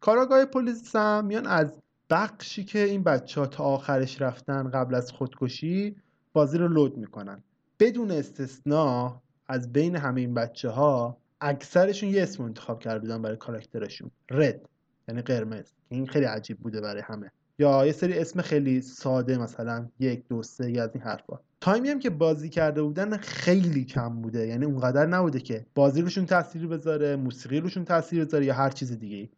کاراگاه 0.00 0.44
پلیس 0.44 0.96
هم 0.96 1.26
میان 1.26 1.46
از 1.46 1.72
بخشی 2.10 2.64
که 2.64 2.78
این 2.78 3.02
بچه 3.02 3.40
ها 3.40 3.46
تا 3.46 3.64
آخرش 3.64 4.22
رفتن 4.22 4.70
قبل 4.70 4.94
از 4.94 5.12
خودکشی 5.12 5.96
بازی 6.32 6.58
رو 6.58 6.68
لود 6.68 6.96
می‌کنن. 6.96 7.42
بدون 7.80 8.10
استثنا 8.10 9.22
از 9.48 9.72
بین 9.72 9.96
همه 9.96 10.20
این 10.20 10.34
بچه 10.34 10.68
ها 10.68 11.16
اکثرشون 11.40 12.08
یه 12.08 12.22
اسم 12.22 12.42
انتخاب 12.42 12.80
کرده 12.80 12.98
بودن 12.98 13.22
برای 13.22 13.36
کاراکترشون. 13.36 14.10
رد 14.30 14.68
یعنی 15.08 15.22
قرمز. 15.22 15.72
این 15.88 16.06
خیلی 16.06 16.24
عجیب 16.24 16.58
بوده 16.58 16.80
برای 16.80 17.02
همه. 17.06 17.30
یا 17.58 17.86
یه 17.86 17.92
سری 17.92 18.18
اسم 18.18 18.42
خیلی 18.42 18.80
ساده 18.80 19.38
مثلا 19.38 19.88
یک 19.98 20.28
دو 20.28 20.42
سه 20.42 20.70
یا 20.70 20.84
از 20.84 20.90
این 20.94 21.02
حرفا. 21.02 21.40
تایمی 21.60 21.88
هم 21.88 21.98
که 21.98 22.10
بازی 22.10 22.48
کرده 22.48 22.82
بودن 22.82 23.16
خیلی 23.16 23.84
کم 23.84 24.22
بوده. 24.22 24.46
یعنی 24.46 24.64
اونقدر 24.64 25.06
نبوده 25.06 25.40
که 25.40 25.66
بازی 25.74 26.02
روشون 26.02 26.26
تاثیر 26.26 26.66
بذاره 26.66 27.16
موسیقی 27.16 27.60
روشون 27.60 27.84
تاثیر 27.84 28.24
بذاره 28.24 28.44
یا 28.44 28.54
هر 28.54 28.70
چیز 28.70 28.92
دیگه 28.92 29.28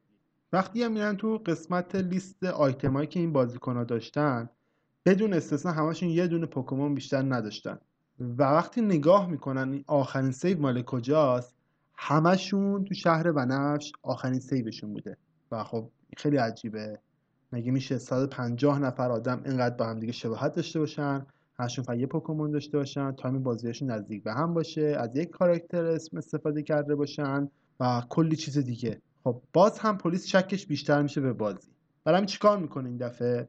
وقتی 0.53 0.83
هم 0.83 0.93
میرن 0.93 1.17
تو 1.17 1.39
قسمت 1.47 1.95
لیست 1.95 2.45
آیتمایی 2.45 3.07
که 3.07 3.21
این 3.21 3.33
بازیکن 3.33 3.85
داشتن 3.85 4.49
بدون 5.07 5.33
استثنا 5.33 5.73
همشون 5.73 6.09
یه 6.09 6.27
دونه 6.27 6.47
پوکمون 6.47 6.95
بیشتر 6.95 7.23
نداشتن. 7.23 7.79
و 8.19 8.43
وقتی 8.43 8.81
نگاه 8.81 9.31
می‌کنن 9.31 9.85
آخرین 9.87 10.33
save 10.33 10.61
مال 10.61 10.83
کجاست 10.83 11.55
همشون 11.95 12.85
تو 12.85 12.95
شهر 12.95 13.33
بنفش 13.33 13.93
آخرین 14.03 14.41
save 14.41 14.67
شون 14.67 14.93
بوده. 14.93 15.17
و 15.53 15.65
خب 15.65 15.91
خیلی 16.17 16.37
عجیبه. 16.37 16.99
مگه 17.53 17.71
میشه 17.71 17.99
150 17.99 18.79
نفر 18.79 19.11
آدم 19.11 19.43
اینقدر 19.45 19.77
با 19.77 19.87
هم 19.87 20.01
دیگه 20.01 20.13
شباهت 20.13 20.55
داشته 20.55 20.79
باشن؟ 20.79 21.27
همشون 21.59 21.85
فقط 21.85 21.99
یه 21.99 22.07
پوکمون 22.07 22.51
داشته 22.51 22.79
باشن 22.79 23.13
time 23.13 23.43
بازیشون 23.43 23.91
نزدیک 23.91 24.23
به 24.23 24.33
هم 24.33 24.55
باشه 24.55 24.97
از 25.01 25.17
یک 25.17 25.31
کاراکتر 25.31 25.85
اسم 25.85 26.17
استفاده 26.17 26.63
کرده 26.63 26.95
باشن 26.95 27.49
و 27.81 28.03
کلی 28.09 28.37
چیز 28.37 28.59
دیگه. 28.59 29.03
خب 29.25 29.43
باز 29.53 29.79
هم 29.79 29.99
پلیس 29.99 30.27
شکش 30.27 30.67
بیشتر 30.67 31.03
میشه 31.03 31.21
به 31.21 31.33
بازی. 31.33 31.69
برای 32.05 32.17
همین 32.17 32.27
چیکار 32.27 32.59
می‌کنه 32.59 32.89
این 32.89 32.99
دفعه؟ 32.99 33.49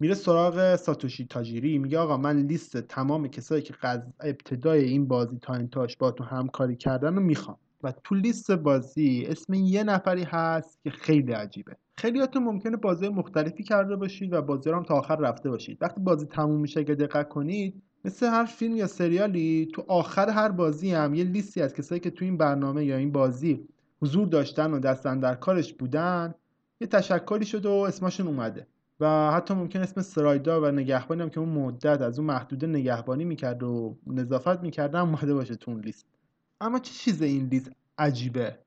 میره 0.00 0.14
سراغ 0.14 0.76
ساتوشی 0.76 1.26
تاجیری 1.26 1.78
میگه 1.78 1.98
آقا 1.98 2.16
من 2.16 2.36
لیست 2.36 2.76
تمام 2.76 3.28
کسایی 3.28 3.62
که 3.62 3.74
قز 3.82 4.00
ابتدای 4.20 4.84
این 4.84 5.08
بازی 5.08 5.38
تا 5.42 5.52
انتهاش 5.52 5.96
با 5.96 6.10
تو 6.10 6.24
همکاری 6.24 6.76
کردن 6.76 7.14
رو 7.14 7.20
می‌خوام. 7.20 7.58
و 7.82 7.92
تو 8.04 8.14
لیست 8.14 8.50
بازی 8.50 9.26
اسم 9.28 9.54
یه 9.54 9.84
نفری 9.84 10.22
هست 10.22 10.78
که 10.84 10.90
خیلی 10.90 11.32
عجیبه. 11.32 11.76
خیلیاتون 11.96 12.42
ممکنه 12.42 12.76
بازی 12.76 13.08
مختلفی 13.08 13.62
کرده 13.62 13.96
باشید 13.96 14.32
و 14.32 14.42
بازی 14.42 14.70
رو 14.70 14.76
هم 14.76 14.82
تا 14.82 14.94
آخر 14.94 15.16
رفته 15.16 15.50
باشید. 15.50 15.78
وقتی 15.80 16.00
بازی 16.00 16.26
تموم 16.26 16.60
میشه 16.60 16.80
اگه 16.80 16.94
دقت 16.94 17.28
کنید 17.28 17.82
مثل 18.04 18.26
هر 18.26 18.44
فیلم 18.44 18.76
یا 18.76 18.86
سریالی 18.86 19.68
تو 19.74 19.84
آخر 19.88 20.30
هر 20.30 20.48
بازی 20.48 20.90
هم 20.90 21.14
یه 21.14 21.24
لیستی 21.24 21.62
از 21.62 21.74
کسایی 21.74 22.00
که 22.00 22.10
تو 22.10 22.24
این 22.24 22.36
برنامه 22.36 22.84
یا 22.84 22.96
این 22.96 23.12
بازی 23.12 23.68
حضور 24.02 24.28
داشتن 24.28 24.72
و 24.72 24.78
دستن 24.78 25.20
در 25.20 25.34
کارش 25.34 25.74
بودن 25.74 26.34
یه 26.80 26.86
تشکلی 26.86 27.44
شده 27.44 27.68
و 27.68 27.72
اسمشون 27.72 28.26
اومده. 28.26 28.66
و 29.00 29.30
حتی 29.32 29.54
ممکن 29.54 29.80
اسم 29.80 30.00
سرایدا 30.00 30.62
و 30.62 30.66
نگهبانی 30.66 31.22
هم 31.22 31.30
که 31.30 31.40
اون 31.40 31.48
مدت 31.48 32.00
از 32.02 32.18
اون 32.18 32.28
محدوده 32.28 32.66
نگهبانی 32.66 33.24
می‌کرد 33.24 33.62
و 33.62 33.98
نظافت 34.06 34.62
می‌کرد 34.62 34.94
هم 34.94 35.08
اومده 35.08 35.34
باشه 35.34 35.56
تو 35.56 35.70
اون 35.70 35.80
لیست. 35.80 36.06
اما 36.60 36.78
چه 36.78 36.92
چیز 36.92 37.22
این 37.22 37.46
لیست 37.46 37.70
عجیبه؟ 37.98 38.58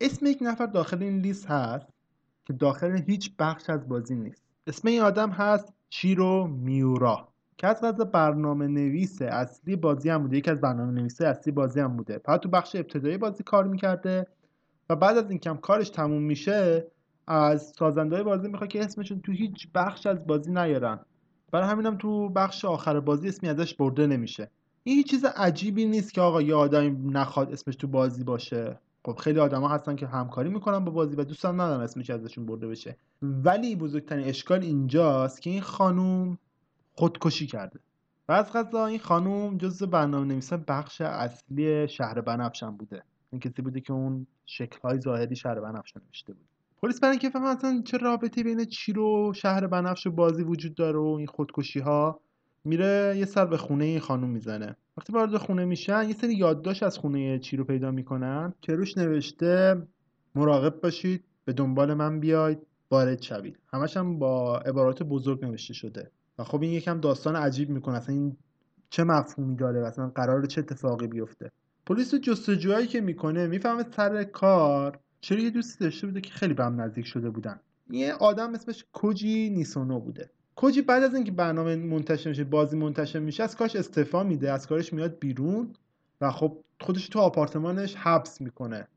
اسم 0.00 0.26
یک 0.26 0.38
نفر 0.40 0.66
داخل 0.66 1.02
این 1.02 1.18
لیست 1.18 1.46
هست 1.46 1.86
که 2.44 2.52
داخل 2.52 3.02
هیچ 3.06 3.36
بخش 3.38 3.70
از 3.70 3.88
بازی 3.88 4.14
نیست. 4.14 4.42
اسم 4.66 4.88
این 4.88 5.00
آدم 5.00 5.30
هست 5.30 5.72
چیرو 5.90 6.46
میورا 6.46 7.28
که 7.56 7.66
از 7.66 7.80
قضا 7.80 8.04
برنامه 8.04 8.66
نویس 8.66 9.22
اصلی 9.22 9.76
بازی 9.76 10.10
هم 10.10 10.22
بوده. 10.22 10.36
یکی 10.36 10.50
از 10.50 10.60
برنامه 10.60 10.92
نویسه 10.92 11.26
اصلی 11.26 11.52
بازی 11.52 11.80
هم 11.80 11.96
بوده. 11.96 12.18
فقط 12.18 12.40
تو 12.40 12.48
بخش 12.48 12.76
ابتدایی 12.76 13.18
بازی 13.18 13.42
کار 13.42 13.66
می‌کرده 13.66 14.26
و 14.90 14.96
بعد 14.96 15.16
از 15.16 15.30
اینکه 15.30 15.50
هم 15.50 15.56
کارش 15.56 15.90
تموم 15.90 16.22
میشه 16.22 16.86
از 17.26 17.72
سازنده 17.78 18.22
بازی 18.22 18.48
می‌خواد 18.48 18.70
که 18.70 18.84
اسمشون 18.84 19.20
تو 19.20 19.32
هیچ 19.32 19.68
بخش 19.74 20.06
از 20.06 20.26
بازی 20.26 20.52
نیارن. 20.52 21.00
برای 21.52 21.68
همینم 21.68 21.96
تو 21.96 22.28
بخش 22.28 22.64
آخر 22.64 23.00
بازی 23.00 23.28
اسمی 23.28 23.48
ازش 23.48 23.74
برده 23.74 24.06
نمیشه. 24.06 24.50
این 24.86 25.02
چیز 25.02 25.24
عجیبی 25.24 25.84
نیست 25.84 26.14
که 26.14 26.20
آقا 26.20 26.42
یه 26.42 26.54
آدمی 26.54 26.90
نخواد 26.90 27.52
اسمش 27.52 27.76
تو 27.76 27.88
بازی 27.88 28.24
باشه. 28.24 28.78
خب 29.04 29.16
خیلی 29.16 29.38
آدما 29.38 29.68
هستن 29.68 29.96
که 29.96 30.06
همکاری 30.06 30.50
می‌کنن 30.50 30.84
با 30.84 30.92
بازی 30.92 31.16
و 31.16 31.24
دوستان 31.24 31.60
ندارن 31.60 31.80
اسمش 31.80 32.10
ازشون 32.10 32.46
برده 32.46 32.68
بشه. 32.68 32.96
ولی 33.22 33.76
بزرگترین 33.76 34.28
اشکال 34.28 34.62
اینجاست 34.62 35.42
که 35.42 35.50
این 35.50 35.60
خانوم 35.60 36.38
خودکشی 36.94 37.46
کرده. 37.46 37.80
و 38.28 38.32
از 38.32 38.74
این 38.74 38.98
خانوم 38.98 39.58
جزو 39.58 39.86
برنامه 39.86 40.26
نویسان 40.26 40.64
بخش 40.68 41.00
اصلی 41.00 41.88
شهر 41.88 42.20
بنفش 42.20 42.62
هم 42.62 42.76
بوده. 42.76 43.02
این 43.32 43.40
کسی 43.40 43.62
بوده 43.62 43.80
که 43.80 43.92
اون 43.92 44.26
شکلهای 44.46 45.00
ظاهری 45.00 45.36
شهر 45.36 45.60
بنفش 45.60 45.96
نوشته 45.96 46.32
بود. 46.32 46.46
پلیس 46.82 47.00
برای 47.00 47.10
اینکه 47.10 47.28
بفهمه 47.28 47.48
اصلا 47.48 47.82
چه 47.84 47.96
رابطه 47.96 48.42
بین 48.42 48.64
چیر 48.64 48.98
و 48.98 49.32
شهر 49.32 49.66
بنفش 49.66 50.06
و 50.06 50.10
بازی 50.10 50.42
وجود 50.42 50.74
داره 50.74 50.98
و 50.98 51.16
این 51.18 51.26
خودکشی 51.26 51.80
ها 51.80 52.20
میره 52.64 53.14
یه 53.16 53.24
سر 53.24 53.46
به 53.46 53.56
خونه 53.56 53.84
این 53.84 54.00
خانوم 54.00 54.30
می‌زنه. 54.30 54.76
وقتی 54.96 55.12
وارد 55.12 55.36
خونه 55.36 55.64
میشن 55.64 56.08
یه 56.08 56.14
سری 56.14 56.34
یادداشت 56.34 56.82
از 56.82 56.98
خونه 56.98 57.38
چی 57.38 57.56
رو 57.56 57.64
پیدا 57.64 57.90
می‌کنن 57.90 58.52
که 58.60 58.74
روش 58.74 58.98
نوشته 58.98 59.82
مراقب 60.34 60.80
باشید 60.80 61.24
به 61.44 61.52
دنبال 61.52 61.94
من 61.94 62.20
بیاید 62.20 62.58
وارد 62.90 63.22
شوید. 63.22 63.58
همش 63.72 63.96
هم 63.96 64.18
با 64.18 64.58
عبارات 64.58 65.02
بزرگ 65.02 65.44
نوشته 65.44 65.74
شده. 65.74 66.10
و 66.38 66.44
خب 66.44 66.62
این 66.62 66.72
یکم 66.72 67.00
داستان 67.00 67.36
عجیب 67.36 67.70
می‌کنه. 67.70 67.96
اصلا 67.96 68.14
این 68.14 68.36
چه 68.90 69.04
مفهومی 69.04 69.56
داره 69.56 69.82
و 69.82 69.84
اصلا 69.84 70.08
قرار 70.08 70.46
چه 70.46 70.60
اتفاقی 70.60 71.06
بیفته. 71.06 71.50
پلیس 71.86 72.14
جستجوهایی 72.14 72.86
که 72.86 73.00
می‌کنه 73.00 73.46
می‌فهمه 73.46 73.84
سر 73.96 74.24
کار 74.24 74.98
چرا 75.20 75.38
یه 75.40 75.50
دوستی 75.50 75.84
داشته 75.84 76.06
بوده 76.06 76.20
که 76.20 76.30
خیلی 76.30 76.54
به 76.54 76.64
هم 76.64 76.80
نزدیک 76.80 77.06
شده 77.06 77.30
بودن. 77.30 77.60
یه 77.90 78.12
آدم 78.12 78.54
اسمش 78.54 78.84
کوجی 78.92 79.50
نیسونو 79.50 80.00
بوده. 80.00 80.30
کوجی 80.56 80.82
بعد 80.82 81.02
از 81.02 81.14
اینکه 81.14 81.32
برنامه 81.32 81.76
منتشر 81.76 82.28
میشه 82.28 82.44
بازی 82.44 82.76
منتشر 82.76 83.18
میشه 83.18 83.42
از 83.42 83.56
کارش 83.56 83.76
استعفا 83.76 84.22
میده 84.22 84.52
از 84.52 84.66
کارش 84.66 84.92
میاد 84.92 85.18
بیرون 85.18 85.74
و 86.20 86.30
خب 86.30 86.58
خودش 86.80 87.08
تو 87.08 87.18
آپارتمانش 87.18 87.96
حبس 87.96 88.40
می‌کنه. 88.40 88.88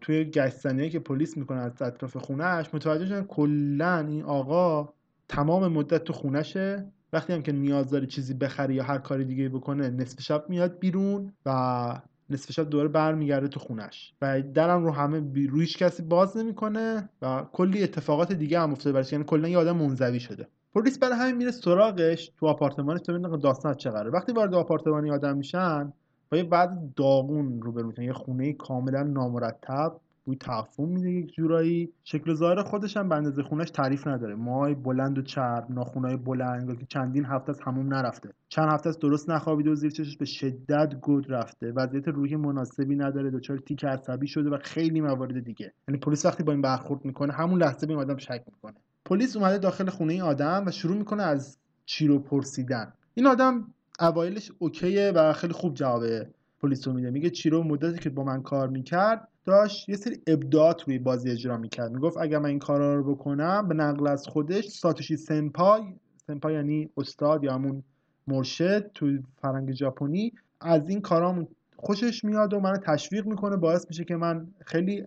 توی 0.00 0.24
گشتنیایی 0.24 0.90
که 0.90 0.98
پلیس 0.98 1.36
می‌کنه 1.36 1.58
از 1.58 1.82
اطراف 1.82 2.16
خونهش 2.16 2.66
متوجه 2.74 3.06
شدن 3.06 3.24
کلا 3.24 4.06
این 4.08 4.22
آقا 4.22 4.92
تمام 5.28 5.72
مدت 5.72 6.04
تو 6.04 6.12
خونشه 6.12 6.86
وقتی 7.12 7.32
هم 7.32 7.42
که 7.42 7.52
نیاز 7.52 7.90
داره 7.90 8.06
چیزی 8.06 8.34
بخره 8.34 8.74
یا 8.74 8.82
هر 8.82 8.98
کاری 8.98 9.24
دیگه 9.24 9.48
بکنه 9.48 9.90
نصف 9.90 10.20
شب 10.20 10.44
میاد 10.48 10.78
بیرون 10.78 11.32
و 11.46 12.00
نصف 12.30 12.52
شب 12.52 12.70
دوباره 12.70 12.88
برمیگرده 12.88 13.48
تو 13.48 13.60
خونش 13.60 14.14
و 14.22 14.42
درم 14.42 14.84
رو 14.84 14.90
همه 14.90 15.20
بی... 15.20 15.46
روی 15.46 15.60
هیچ 15.60 15.78
کسی 15.78 16.02
باز 16.02 16.36
نمی‌کنه 16.36 17.08
و 17.22 17.46
کلی 17.52 17.82
اتفاقات 17.82 18.32
دیگه 18.32 18.60
هم 18.60 18.72
افتاده 18.72 18.92
برش 18.92 19.12
یعنی 19.12 19.24
کلا 19.24 19.48
یه 19.48 19.58
آدم 19.58 19.76
منزوی 19.76 20.20
شده. 20.20 20.48
پلیس 20.74 20.98
برای 20.98 21.18
همین 21.18 21.36
میره 21.36 21.50
سراغش 21.50 22.32
تو 22.36 22.46
آپارتمانش 22.46 23.00
تا 23.00 23.12
ببینه 23.12 23.36
داستان 23.36 23.74
چه 23.74 23.90
قراره 23.90 24.10
وقتی 24.10 24.32
وارد 24.32 24.54
آپارتمانی 24.54 25.10
آدم 25.10 25.36
میشن 25.36 25.92
و 26.32 26.36
یه 26.36 26.44
بعد 26.44 26.94
داغون 26.96 27.62
رو 27.62 27.86
میشن. 27.86 28.02
یه 28.02 28.12
خونه 28.12 28.52
کاملا 28.52 29.02
نامرتب 29.02 29.92
بوی 30.24 30.36
تعفن 30.36 30.82
میده 30.82 31.10
یک 31.10 31.32
جورایی. 31.32 31.92
شکل 32.04 32.34
ظاهر 32.34 32.62
خودش 32.62 32.96
هم 32.96 33.08
به 33.08 33.14
اندازه 33.14 33.42
خونش 33.42 33.70
تعریف 33.70 34.06
نداره. 34.06 34.34
موهای 34.34 34.74
بلند 34.74 35.18
و 35.18 35.22
چرب 35.22 35.66
ناخونای 35.70 36.16
بلند 36.16 36.78
که 36.78 36.86
چندین 36.88 37.24
هفته 37.24 37.50
از 37.50 37.60
هموم 37.60 37.94
نرفته. 37.94 38.28
چند 38.48 38.72
هفته 38.72 38.88
از 38.88 38.98
درست 38.98 39.30
نخوابیده 39.30 39.70
و 39.70 39.74
زیر 39.74 39.90
چشش 39.90 40.16
به 40.16 40.24
شدت 40.24 40.94
گود 41.00 41.32
رفته. 41.32 41.72
وضعیت 41.72 42.08
روحی 42.08 42.36
مناسبی 42.36 42.96
نداره. 42.96 43.30
دچار 43.30 43.58
تیک 43.58 43.84
عصبی 43.84 44.26
شده 44.26 44.50
و 44.50 44.58
خیلی 44.62 45.00
موارد 45.00 45.44
دیگه. 45.44 45.72
یعنی 45.88 45.98
پلیس 46.00 46.26
وقتی 46.26 46.42
با 46.42 46.52
این 46.52 46.62
برخورد 46.62 47.04
می‌کنه 47.04 47.32
همون 47.32 47.62
لحظه 47.62 47.86
به 47.86 47.92
این 47.92 48.02
آدم 48.02 48.16
شک 48.16 48.42
می‌کنه. 48.46 48.76
پلیس 49.04 49.36
اومده 49.36 49.58
داخل 49.58 49.90
خونه 49.90 50.12
این 50.12 50.22
آدم 50.22 50.64
و 50.66 50.70
شروع 50.70 50.96
می‌کنه 50.96 51.22
از 51.22 51.58
چی 51.86 52.06
رو 52.06 52.18
پرسیدن. 52.18 52.92
این 53.14 53.26
آدم 53.26 53.74
اوایلش 54.00 54.52
اوکیه 54.58 55.12
و 55.14 55.32
خیلی 55.32 55.52
خوب 55.52 55.74
جواب 55.74 56.02
پلیس 56.62 56.88
رو 56.88 56.94
میده. 56.94 57.10
میگه 57.10 57.30
چیرو 57.30 57.62
مدتی 57.62 57.98
که 57.98 58.10
با 58.10 58.24
من 58.24 58.42
کار 58.42 58.68
می‌کرد 58.68 59.28
داشت 59.44 59.88
یه 59.88 59.96
سری 59.96 60.18
ابداعات 60.26 60.82
روی 60.82 60.98
بازی 60.98 61.30
اجرا 61.30 61.56
می‌کرد. 61.56 61.92
می‌گفت 61.92 62.16
اگر 62.16 62.38
من 62.38 62.48
این 62.48 62.58
کارا 62.58 62.96
رو 62.96 63.14
بکنم 63.14 63.68
به 63.68 63.74
نقل 63.74 64.06
از 64.06 64.26
خودش 64.26 64.68
ساتوشی 64.68 65.16
سنپای 65.16 65.82
سنپای 66.26 66.54
یعنی 66.54 66.90
استاد 66.96 67.44
یا 67.44 67.54
همون 67.54 67.82
مرشد 68.26 68.90
تو 68.94 69.18
فرنگ 69.42 69.72
ژاپنی 69.72 70.32
از 70.60 70.88
این 70.88 71.00
کارام 71.00 71.48
خوشش 71.76 72.24
میاد 72.24 72.54
و 72.54 72.60
منو 72.60 72.76
تشویق 72.76 73.26
می‌کنه. 73.26 73.56
باعث 73.56 73.86
میشه 73.88 74.04
که 74.04 74.16
من 74.16 74.48
خیلی 74.66 75.04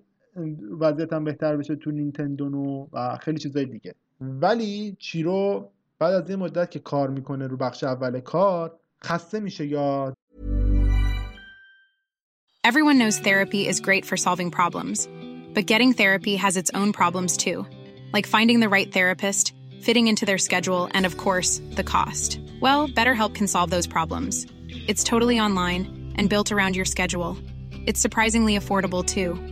وضعیتم 0.81 1.25
بهتر 1.25 1.57
بشه 1.57 1.77
تو 1.77 1.91
نینتندو 1.91 2.89
و 2.93 3.17
خیلی 3.17 3.39
چیزای 3.39 3.65
دیگه 3.65 3.95
ولی 4.21 4.97
چیرو 4.99 5.71
بعد 5.99 6.15
از 6.15 6.31
این 6.31 6.39
مدت 6.39 6.71
که 6.71 6.79
کار 6.79 7.11
میکنه 7.11 7.47
رو 7.47 7.57
بخش 7.57 7.85
اول 7.85 8.21
کار 8.21 8.79
خسته 9.05 9.41
میشه 9.41 9.67
یا 9.67 10.15
Everyone 12.65 12.99
knows 12.99 13.19
therapy 13.19 13.67
is 13.67 13.81
great 13.81 14.05
for 14.05 14.17
solving 14.17 14.51
problems, 14.51 15.09
but 15.55 15.65
getting 15.65 15.93
therapy 15.95 16.37
has 16.37 16.55
its 16.57 16.71
own 16.75 16.93
problems 16.93 17.37
too, 17.37 17.65
like 18.13 18.27
finding 18.27 18.61
the 18.61 18.69
right 18.69 18.93
therapist, 18.93 19.55
fitting 19.81 20.07
into 20.07 20.27
their 20.27 20.39
schedule, 20.39 20.91
and 20.93 21.07
of 21.07 21.17
course, 21.17 21.63
the 21.79 21.85
cost. 21.95 22.39
Well, 22.61 22.89
BetterHelp 22.89 23.35
can 23.35 23.47
solve 23.47 23.71
those 23.71 23.87
problems. 23.87 24.47
It's 24.91 25.05
totally 25.05 25.41
online 25.41 26.13
and 26.17 26.29
built 26.29 26.53
around 26.53 26.77
your 26.77 26.85
schedule. 26.85 27.39
It's 27.87 28.01
surprisingly 28.01 28.59
affordable 28.59 29.05
too. 29.05 29.52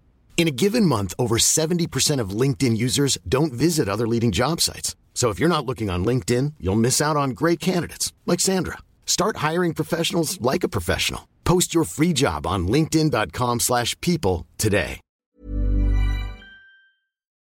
In 0.36 0.46
a 0.46 0.56
given 0.62 0.84
month, 0.84 1.14
over 1.18 1.38
70% 1.38 2.20
of 2.20 2.40
LinkedIn 2.40 2.76
users 2.76 3.16
don't 3.26 3.54
visit 3.54 3.88
other 3.88 4.06
leading 4.06 4.32
job 4.32 4.60
sites. 4.60 4.94
So 5.14 5.30
if 5.30 5.40
you're 5.40 5.54
not 5.56 5.64
looking 5.64 5.88
on 5.88 6.04
LinkedIn, 6.04 6.52
you'll 6.60 6.76
miss 6.76 7.00
out 7.00 7.16
on 7.16 7.30
great 7.30 7.58
candidates 7.58 8.12
like 8.26 8.38
Sandra. 8.38 8.76
Start 9.06 9.38
hiring 9.38 9.72
professionals 9.72 10.38
like 10.42 10.62
a 10.62 10.68
professional. 10.68 11.22
Post 11.44 11.74
your 11.74 11.84
free 11.84 12.12
job 12.12 12.46
on 12.46 12.68
linkedin.com/people 12.68 13.58
slash 13.60 13.90
people 14.00 14.46
today. 14.58 15.00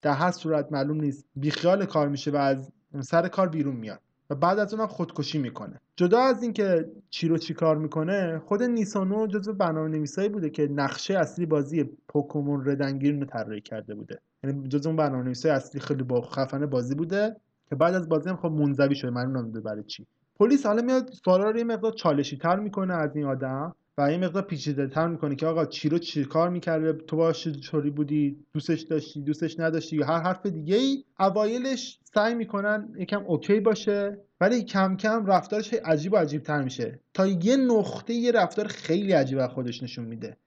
در 0.03 0.15
هر 0.15 0.31
صورت 0.31 0.73
معلوم 0.73 1.01
نیست 1.01 1.25
بیخیال 1.37 1.87
کار 1.87 2.09
میشه 2.09 2.31
و 2.31 2.37
از 2.37 2.73
سر 3.01 3.29
کار 3.29 3.49
بیرون 3.49 3.77
میاد 3.77 4.01
و 4.30 4.36
بعد 4.36 4.60
از 4.60 4.74
اونم 4.74 4.88
خودکشی 4.88 5.38
می‌کنه. 5.38 5.82
جدا 5.96 6.20
از 6.20 6.44
اینکه 6.44 6.92
چی 7.10 7.28
رو 7.28 7.38
چی 7.38 7.54
کار 7.54 7.78
می‌کنه 7.78 8.42
خود 8.46 8.64
نیسانو 8.64 9.28
جزو 9.28 9.54
برنامه 9.54 9.90
نویسایی 9.90 10.30
بوده 10.30 10.50
که 10.50 10.68
نقشه 10.68 11.18
اصلی 11.18 11.46
بازی 11.46 11.84
پوکمون 12.08 12.66
ردنگیرن 12.66 13.20
رو 13.20 13.26
طراحی 13.26 13.62
کرده 13.62 13.96
بوده. 13.96 14.20
یعنی 14.44 14.68
جزو 14.68 14.90
اون 14.90 14.96
برنامه 14.96 15.24
نویسای 15.24 15.52
اصلی 15.52 15.82
خیلی 15.82 16.04
با 16.04 16.22
خفن 16.22 16.66
بازی 16.66 16.96
بوده 16.96 17.36
که 17.70 17.76
بعد 17.76 17.94
از 17.94 18.10
بازی 18.10 18.30
هم 18.30 18.36
خب 18.36 18.52
منزوی 18.52 18.96
شده. 18.96 19.12
معلوم 19.12 19.38
نمیده 19.38 19.60
برای 19.60 19.84
چی. 19.84 20.06
پلیس 20.40 20.66
حالا 20.66 20.82
میاد 20.82 21.10
سوالا 21.26 21.50
رو 21.50 21.58
یه 21.58 21.64
مقدار 21.64 21.92
چالشی 21.92 22.38
تر 22.38 22.60
می‌کنه 22.60 22.94
از 22.94 23.16
این 23.16 23.26
آدم. 23.26 23.76
و 23.98 24.12
یه 24.12 24.18
مقدار 24.18 24.44
پیچیده 24.44 24.88
تر 24.88 25.08
می‌کنه 25.08 25.36
که 25.36 25.46
آقا 25.46 25.66
چی 25.66 25.90
رو 25.90 25.98
چی 25.98 26.26
کار 26.26 26.50
می‌کرده؟ 26.50 26.94
تو 26.94 27.16
باش 27.16 27.48
چوری 27.48 27.90
بودی 27.90 28.38
دوستش 28.54 28.82
داشتی 28.82 29.22
دوستش 29.22 29.60
نداشتی 29.60 29.96
یا 29.96 30.06
هر 30.06 30.20
حرف 30.20 30.46
دیگه 30.46 30.76
ای 30.76 31.04
اوایلش 31.20 32.00
سعی 32.14 32.34
می‌کنن 32.36 32.94
یکم 32.98 33.24
اوکی 33.26 33.60
باشه 33.60 34.18
ولی 34.42 34.64
کم 34.64 34.98
کم 34.98 35.26
رفتارش 35.26 35.74
عجیب 35.74 36.14
و 36.14 36.16
عجیب 36.16 36.44
تر 36.44 36.62
میشه. 36.62 37.00
تا 37.14 37.28
یه 37.28 37.58
نقطه 37.58 38.14
یه 38.14 38.32
رفتار 38.32 38.68
خیلی 38.68 39.12
عجیب 39.12 39.40
از 39.40 39.50
خودش 39.50 39.84
نشون 39.84 40.06
میده. 40.06 40.38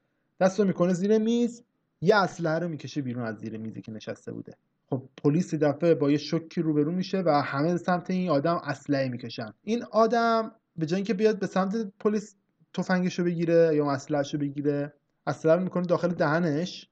دستو 0.40 0.64
می‌کنه 0.64 0.92
زیر 0.92 1.18
میز 1.18 1.62
یه 2.00 2.16
اسلحه 2.16 2.58
رو 2.58 2.68
می‌کشه 2.68 3.02
بیرون 3.02 3.24
از 3.24 3.38
زیر 3.38 3.56
میزی 3.56 3.82
که 3.82 3.92
نشسته 3.92 4.32
بوده. 4.32 4.54
خب 4.90 5.02
پلیس 5.24 5.54
دفعه 5.54 5.94
با 5.94 6.11
یه 6.11 6.18
شوکی 6.18 6.62
روبرو 6.62 6.92
میشه 6.92 7.22
و 7.26 7.42
همه 7.42 7.76
سمت 7.76 8.11
این 8.11 8.30
آدم 8.30 8.61
اسلحه 8.64 9.08
می‌کشن. 9.08 9.52
این 9.64 9.82
آدم 9.82 10.52
به 10.76 10.87
جای 10.87 10.96
اینکه 10.96 11.14
بیاد 11.14 11.38
به 11.38 11.46
سمت 11.46 11.92
پلیس 12.00 12.37
تفنگشو 12.74 13.24
بگیره 13.24 13.70
یا 13.74 13.90
اسلحه‌شو 13.90 14.38
بگیره 14.38 14.92
اسلحه 15.26 15.54
رو 15.57 15.62
می‌کنه 15.62 15.87
داخل 15.87 16.09
دهنش 16.09 16.88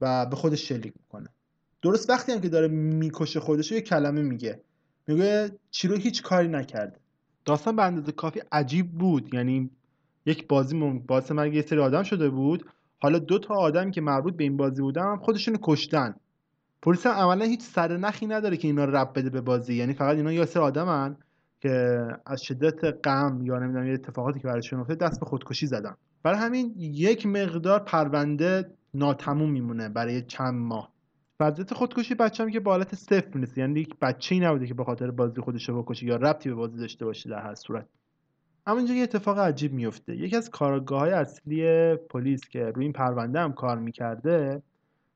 و 0.00 0.26
به 0.26 0.36
خودش 0.36 0.68
شلیک 0.68 0.92
می‌کنه. 1.00 1.28
درست 1.82 2.10
وقتی 2.10 2.32
هم 2.32 2.40
که 2.40 2.48
داره 2.48 2.68
می‌کشه 2.68 3.40
خودش 3.40 3.72
یه 3.72 3.80
کلمه 3.80 4.22
میگه. 4.22 4.60
میگه 5.06 5.50
چیرو 5.70 5.96
هیچ 5.96 6.22
کاری 6.22 6.48
نکرده. 6.48 6.96
داستان 7.44 7.76
به 7.76 7.82
اندازه 7.82 8.12
کافی 8.12 8.42
عجیب 8.52 8.92
بود. 8.92 9.34
یعنی 9.34 9.70
یک 10.26 10.48
بازی 10.48 11.00
باعث 11.06 11.32
مرگ 11.32 11.54
یه 11.54 11.62
سری 11.62 11.78
آدم 11.78 12.02
شده 12.02 12.30
بود. 12.30 12.66
حالا 12.98 13.18
دو 13.18 13.38
تا 13.38 13.54
آدمی 13.54 13.90
که 13.90 14.00
مربوط 14.00 14.36
به 14.36 14.44
این 14.44 14.56
بازی 14.56 14.82
بودن 14.82 15.02
هم 15.02 15.18
خودشونو 15.18 15.58
کشتن. 15.62 16.14
پلیس 16.82 17.06
هم 17.06 17.12
عملا 17.12 17.44
هیچ 17.44 17.60
سرنخی 17.60 18.26
نداره 18.26 18.56
که 18.56 18.68
اینا 18.68 18.84
رو 18.84 18.96
رب 18.96 19.18
بده 19.18 19.30
به 19.30 19.40
بازی. 19.40 19.74
یعنی 19.74 19.94
فقط 19.94 20.16
اینا 20.16 20.32
یه 20.32 20.44
سری 20.44 20.62
آدمن. 20.62 21.16
که 21.62 22.06
از 22.26 22.42
شدت 22.42 23.06
غم 23.06 23.40
یا 23.42 23.58
نمی‌دونم 23.58 23.86
یه 23.86 23.94
اتفاقاتی 23.94 24.40
که 24.40 24.46
براشون 24.46 24.80
افتاد 24.80 24.98
دست 24.98 25.20
به 25.20 25.26
خودکشی 25.26 25.66
زدن 25.66 25.96
برای 26.22 26.38
همین 26.38 26.74
یک 26.76 27.26
مقدار 27.26 27.78
پرونده 27.80 28.70
ناتموم 28.94 29.50
میمونه 29.50 29.88
برای 29.88 30.22
چند 30.22 30.54
ماه. 30.54 30.92
وضعیت 31.40 31.74
خودکشی 31.74 32.14
بچه‌م 32.14 32.50
که 32.50 32.60
به 32.60 32.70
حالت 32.70 32.94
صفر 32.94 33.38
نیست. 33.38 33.58
یعنی 33.58 33.80
یک 33.80 33.94
بچه‌ای 34.02 34.40
نبوده 34.40 34.66
که 34.66 34.74
به 34.74 34.84
خاطر 34.84 35.10
بازی 35.10 35.40
خودش 35.40 35.68
رو 35.68 35.82
بکشه 35.82 36.06
یا 36.06 36.16
ربطی 36.16 36.48
به 36.48 36.54
بازی 36.54 36.78
داشته 36.78 37.04
باشه 37.04 37.30
در 37.30 37.42
هر 37.42 37.54
صورت. 37.54 37.86
اما 38.66 38.78
اینجا 38.78 38.94
یه 38.94 39.02
اتفاق 39.02 39.38
عجیب 39.38 39.72
میفته 39.72 40.16
یکی 40.16 40.36
از 40.36 40.50
کارگاه 40.50 41.00
های 41.00 41.10
اصلی 41.10 41.94
پلیس 41.96 42.40
که 42.48 42.64
روی 42.64 42.84
این 42.84 42.92
پرونده 42.92 43.40
هم 43.40 43.52
کار 43.52 43.78
می‌کرده 43.78 44.62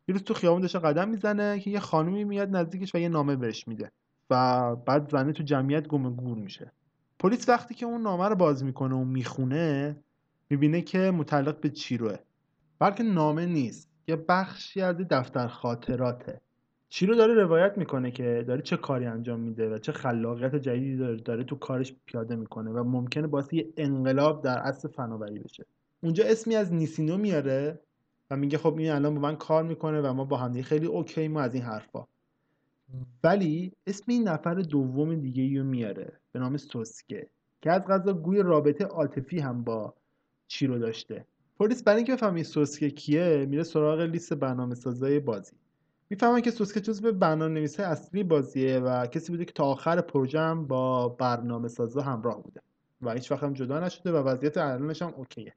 یه 0.09 0.13
روز 0.13 0.23
تو 0.23 0.35
خیابون 0.35 0.61
داشته 0.61 0.79
قدم 0.79 1.09
می‌زنه 1.09 1.61
که 1.61 1.71
یه 1.71 1.81
خانومی 1.81 2.25
میاد 2.25 2.57
نزدیکش 2.57 2.95
و 2.95 2.99
یه 2.99 3.09
نامه 3.09 3.37
بهش 3.37 3.69
میده. 3.69 3.91
و 4.31 4.77
بعد 4.77 5.11
زنه 5.11 5.33
تو 5.33 5.43
جمعیت 5.43 5.89
گم 5.89 6.17
گور 6.17 6.39
میشه. 6.39 6.73
پلیس 7.19 7.49
وقتی 7.49 7.75
که 7.75 7.87
اون 7.87 8.03
نامه 8.03 8.29
رو 8.29 8.35
باز 8.35 8.65
می‌کنه 8.65 8.95
و 8.95 9.05
می‌خونه 9.05 9.97
می‌بینه 10.51 10.83
که 10.83 10.99
متعلق 10.99 11.61
به 11.61 11.71
چیروه 11.71 12.17
بلکه 12.79 13.03
نامه 13.03 13.47
نیست 13.47 13.91
یه 14.09 14.17
بخشی 14.17 14.81
از 14.81 14.97
دفتر 14.97 15.47
خاطراته. 15.47 16.41
چیرو 16.89 17.15
داره 17.15 17.35
روایت 17.35 17.79
می‌کنه 17.79 18.11
که 18.11 18.45
داره 18.49 18.63
چه 18.63 18.77
کاری 18.77 19.07
انجام 19.07 19.41
میده 19.41 19.75
و 19.75 19.79
چه 19.79 19.93
خلاقیت 19.93 20.57
جدیدی 20.57 20.97
داره, 20.97 21.17
داره 21.17 21.45
تو 21.45 21.57
کارش 21.57 21.95
پیاده 22.07 22.37
می‌کنه 22.37 22.71
و 22.71 22.85
ممکنه 22.85 23.27
باعث 23.27 23.53
یه 23.53 23.73
انقلاب 23.77 24.45
در 24.45 24.59
عصر 24.59 24.89
فناوری 24.89 25.39
بشه. 25.39 25.67
اونجا 26.03 26.25
اسمی 26.25 26.57
از 26.57 26.73
نیسینو 26.73 27.17
میاره 27.17 27.81
و 28.31 28.37
میگه 28.37 28.59
خب 28.59 28.77
این 28.79 28.91
الان 28.91 29.15
با 29.15 29.21
من 29.21 29.37
کار 29.37 29.63
می‌کنه 29.63 30.01
و 30.01 30.13
ما 30.13 30.25
با 30.25 30.37
هم 30.37 30.53
دیگه 30.53 30.65
خیلی 30.65 30.87
اوکی 30.87 31.29
ما 31.29 31.41
از 31.41 31.55
این 31.55 31.63
حرفا. 31.63 32.05
ولی 33.25 33.73
اسم 33.87 34.05
این 34.09 34.29
نفر 34.29 34.55
دوم 34.55 35.15
دیگه 35.15 35.59
رو 35.59 35.65
میاره 35.65 36.13
به 36.33 36.39
نام 36.39 36.57
سوسکه 36.57 37.27
که 37.61 37.73
از 37.73 37.83
غذا 37.83 38.13
گوی 38.13 38.43
رابطه 38.43 38.85
عاطفی 38.85 39.39
هم 39.39 39.65
با 39.65 39.95
چیرو 40.49 40.79
داشته. 40.79 41.27
پلیس 41.59 41.83
برای 41.83 41.97
اینکه 41.97 42.13
بفهمه 42.13 42.43
سوسکه 42.43 42.91
کیه 42.91 43.47
میره 43.49 43.63
سراغ 43.63 44.01
لیست 44.01 44.35
برنامه 44.35 44.75
سازای 44.75 45.21
بازی. 45.21 45.57
می‌فهمن 46.11 46.41
که 46.41 46.51
سوسکه 46.51 46.81
جزو 46.81 47.13
برنامه 47.13 47.55
نویسه 47.55 47.83
اصلی 47.83 48.23
بازیه 48.23 48.79
و 48.79 49.07
کسی 49.07 49.33
بوده 49.33 49.45
که 49.45 49.53
تا 49.53 49.65
آخر 49.65 50.01
پروژه 50.01 50.41
هم 50.41 50.67
با 50.67 51.09
برنامه 51.09 51.69
سازا 51.69 52.01
همراه 52.01 52.43
بوده 52.43 52.61
و 53.03 53.13
هیچ 53.13 53.33
وقت 53.33 53.43
هم 53.43 53.53
جدا 53.53 53.81
نشده 53.81 54.13
و 54.13 54.17
وضعیت 54.17 54.57
الانش 54.57 55.03
هم 55.03 55.15
اوکیه. 55.17 55.55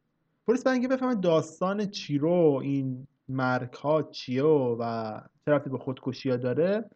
پلیس 0.47 0.63
برای 0.63 0.79
اینکه 0.79 0.95
بفهمه 0.95 1.15
داستان 1.15 1.85
چیرو 1.85 2.59
این 2.63 3.07
مرگ 3.29 3.73
ها 3.73 4.03
چیه 4.03 4.43
و 4.43 5.19
چه 5.45 5.59
به 5.59 5.77
خودکشی 5.77 6.29
ها 6.29 6.37
داره 6.37 6.89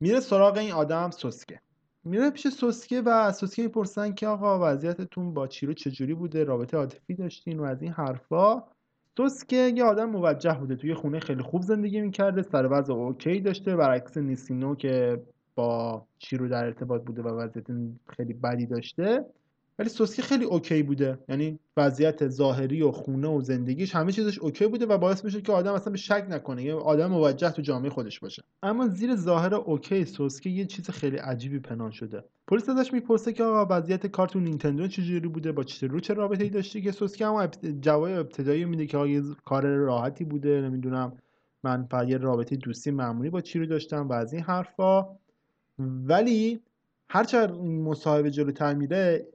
میره 0.00 0.20
سراغ 0.20 0.56
این 0.56 0.72
آدم 0.72 1.10
سوسکه 1.10 1.60
میره 2.04 2.30
پیش 2.30 2.48
سوسکه 2.48 3.00
و 3.00 3.32
سوسکه 3.32 3.62
می‌پرسن 3.62 4.12
که 4.12 4.26
آقا 4.26 4.70
وضعیتتون 4.72 5.34
با 5.34 5.46
چیرو 5.46 5.72
چجوری 5.72 6.14
بوده؟ 6.14 6.44
رابطه 6.44 6.76
عاطفی 6.76 7.14
داشتین؟ 7.14 7.60
و 7.60 7.64
از 7.64 7.82
این 7.82 7.92
حرفا 7.92 8.62
سوسکه 9.16 9.56
یه 9.56 9.84
آدم 9.84 10.10
موجه 10.10 10.54
بوده. 10.54 10.76
توی 10.76 10.94
خونه 10.94 11.20
خیلی 11.20 11.42
خوب 11.42 11.62
زندگی 11.62 12.00
می‌کرده. 12.00 12.42
سر 12.42 12.68
وضع 12.70 12.92
اوکی 12.92 13.40
داشته. 13.40 13.76
برعکس 13.76 14.16
نیسینو 14.16 14.74
که 14.74 15.22
با 15.54 16.06
چیرو 16.18 16.48
در 16.48 16.64
ارتباط 16.64 17.02
بوده 17.02 17.22
و 17.22 17.28
وضعیت 17.28 17.66
خیلی 18.06 18.34
بدی 18.34 18.66
داشته. 18.66 19.24
ولی 19.78 19.88
سوسکه 19.88 20.22
خیلی 20.22 20.44
OK 20.44 20.82
بوده. 20.82 21.18
یعنی 21.28 21.58
وضعیت 21.76 22.28
ظاهری 22.28 22.82
و 22.82 22.90
خونه 22.90 23.28
و 23.28 23.40
زندگیش 23.40 23.94
همه 23.94 24.12
چیزش 24.12 24.38
OK 24.38 24.66
بوده 24.66 24.86
و 24.86 24.98
باعث 24.98 25.24
میشه 25.24 25.40
که 25.40 25.52
آدم 25.52 25.72
اصلا 25.72 25.92
به 25.92 25.98
شک 25.98 26.26
نکنه 26.30 26.62
یه 26.62 26.74
آدم 26.74 27.06
موجه 27.06 27.50
تو 27.50 27.62
جامعه 27.62 27.90
خودش 27.90 28.20
باشه. 28.20 28.42
اما 28.62 28.88
زیر 28.88 29.16
ظاهر 29.16 29.54
OK 29.54 30.04
سوسکه 30.04 30.50
یه 30.50 30.64
چیز 30.64 30.90
خیلی 30.90 31.16
عجیبی 31.16 31.58
پنهان 31.58 31.90
شده. 31.90 32.24
پلیس 32.48 32.68
ازش 32.68 32.92
می‌پرسه 32.92 33.32
که 33.32 33.44
آقا 33.44 33.76
وضعیت 33.76 34.06
کارتون 34.06 34.44
نینتندو 34.44 34.88
چجوری 34.88 35.28
بوده؟ 35.28 35.52
با 35.52 35.64
چه 35.64 35.86
رو 35.86 36.00
چه 36.00 36.14
رابطه‌ای 36.14 36.50
داشتی 36.50 36.82
که 36.82 36.92
سوسکه 36.92 37.26
هم 37.26 37.46
جواب 37.80 38.04
ابتدایی 38.04 38.64
میده 38.64 38.86
که 38.86 38.96
آقا 38.96 39.34
کار 39.44 39.66
راحتی 39.66 40.24
بوده 40.24 40.60
نمی‌دونم. 40.60 41.12
من 41.64 41.86
فقط 41.90 42.08
یه 42.08 42.16
رابطه 42.16 42.56
دوستی 42.56 42.90
معمولی 42.90 43.30
با 43.30 43.40
چیرو 43.40 43.66
داشتم 43.66 44.08
و 44.08 44.12
از 44.12 44.32
این 44.32 44.42
حرفا. 44.42 45.06
ولی 45.78 46.60
هرچند 47.08 47.50
مصاحبه 47.60 48.30
جلوتر 48.30 48.74
میره 48.74 49.26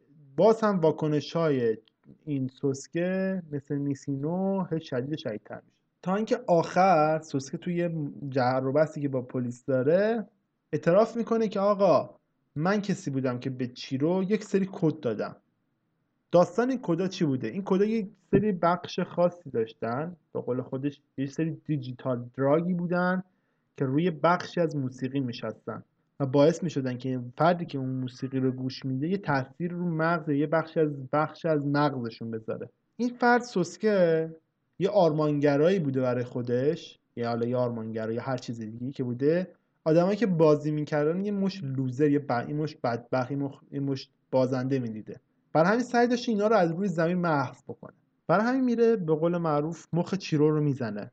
باز 0.41 0.61
هم 0.61 0.79
واکنش 0.79 1.35
های 1.35 1.77
این 2.25 2.47
سوسکه 2.47 3.41
مثل 3.51 3.75
نیسینو 3.75 4.65
هی 4.71 4.81
شدید 4.81 5.17
شدیدتر 5.17 5.55
میشه. 5.55 5.77
تا 6.01 6.15
اینکه 6.15 6.39
آخر 6.47 7.19
سوسکه 7.19 7.57
توی 7.57 7.89
جهر 8.29 8.65
و 8.65 8.71
بحثی 8.71 9.01
که 9.01 9.09
با 9.09 9.21
پلیس 9.21 9.65
داره 9.65 10.27
اعتراف 10.73 11.17
می‌کنه 11.17 11.47
که 11.47 11.59
آقا 11.59 12.15
من 12.55 12.81
کسی 12.81 13.11
بودم 13.11 13.39
که 13.39 13.49
به 13.49 13.67
چیرو 13.67 14.23
یک 14.23 14.43
سری 14.43 14.69
کد 14.71 14.99
دادم. 14.99 15.35
داستان 16.31 16.69
این 16.69 16.79
کدا 16.81 17.07
چی 17.07 17.25
بوده؟ 17.25 17.47
این 17.47 17.63
کدا 17.63 17.85
یک 17.85 18.09
سری 18.31 18.51
بخش 18.51 18.99
خاصی 18.99 19.49
داشتن. 19.49 20.15
به 20.33 20.41
قول 20.41 20.61
خودش 20.61 21.01
یه 21.17 21.25
سری 21.25 21.51
دیجیتال 21.65 22.29
دراگی 22.37 22.73
بودن 22.73 23.23
که 23.77 23.85
روی 23.85 24.11
بخشی 24.11 24.61
از 24.61 24.75
موسیقی 24.75 25.19
میشستن 25.19 25.83
و 26.21 26.25
باعث 26.25 26.63
می‌شدن 26.63 26.97
که 26.97 27.19
فردی 27.37 27.65
که 27.65 27.77
اون 27.77 27.89
موسیقی 27.89 28.39
رو 28.39 28.51
گوش 28.51 28.85
میده 28.85 29.07
یه 29.07 29.17
تاثیر 29.17 29.71
رو 29.71 29.89
مغز 29.89 30.29
یه 30.29 30.47
بخش 30.47 30.77
از 30.77 30.89
بخش 31.13 31.45
از 31.45 31.65
مغزشون 31.65 32.31
بذاره. 32.31 32.69
این 32.97 33.09
فرد 33.09 33.41
سوسکه 33.41 34.29
یه 34.79 34.89
آرمانگرایی 34.89 35.79
بوده 35.79 36.01
برای 36.01 36.23
خودش. 36.23 36.99
یا 37.15 37.29
حالا 37.29 37.47
یه 37.47 37.57
آرمانگرا 37.57 38.13
یا 38.13 38.21
هر 38.21 38.37
چیز 38.37 38.59
دیگه 38.59 38.91
که 38.91 39.03
بوده. 39.03 39.47
آدمایی 39.83 40.17
که 40.17 40.25
بازی 40.25 40.71
می‌کردن 40.71 41.25
یه 41.25 41.31
مش 41.31 41.63
لوزر 41.63 42.09
یه 42.09 42.19
ب... 42.19 42.45
یه 42.47 42.53
مش 42.53 42.75
بدبخت 42.75 43.31
یه 43.71 43.79
مش 43.79 44.09
بازنده 44.31 44.79
می‌دیده. 44.79 45.19
برای 45.53 45.69
همین 45.69 45.83
سعی 45.83 46.07
داشته 46.07 46.31
اینا 46.31 46.47
رو 46.47 46.55
از 46.55 46.71
روی 46.71 46.87
زمین 46.87 47.17
محو 47.17 47.55
بکنه. 47.67 47.93
برای 48.27 48.45
همین 48.45 48.63
میره 48.63 48.95
به 48.95 49.15
قول 49.15 49.37
معروف 49.37 49.85
مخ 49.93 50.13
چیرو 50.13 50.51
رو 50.51 50.61
می‌زنه. 50.61 51.11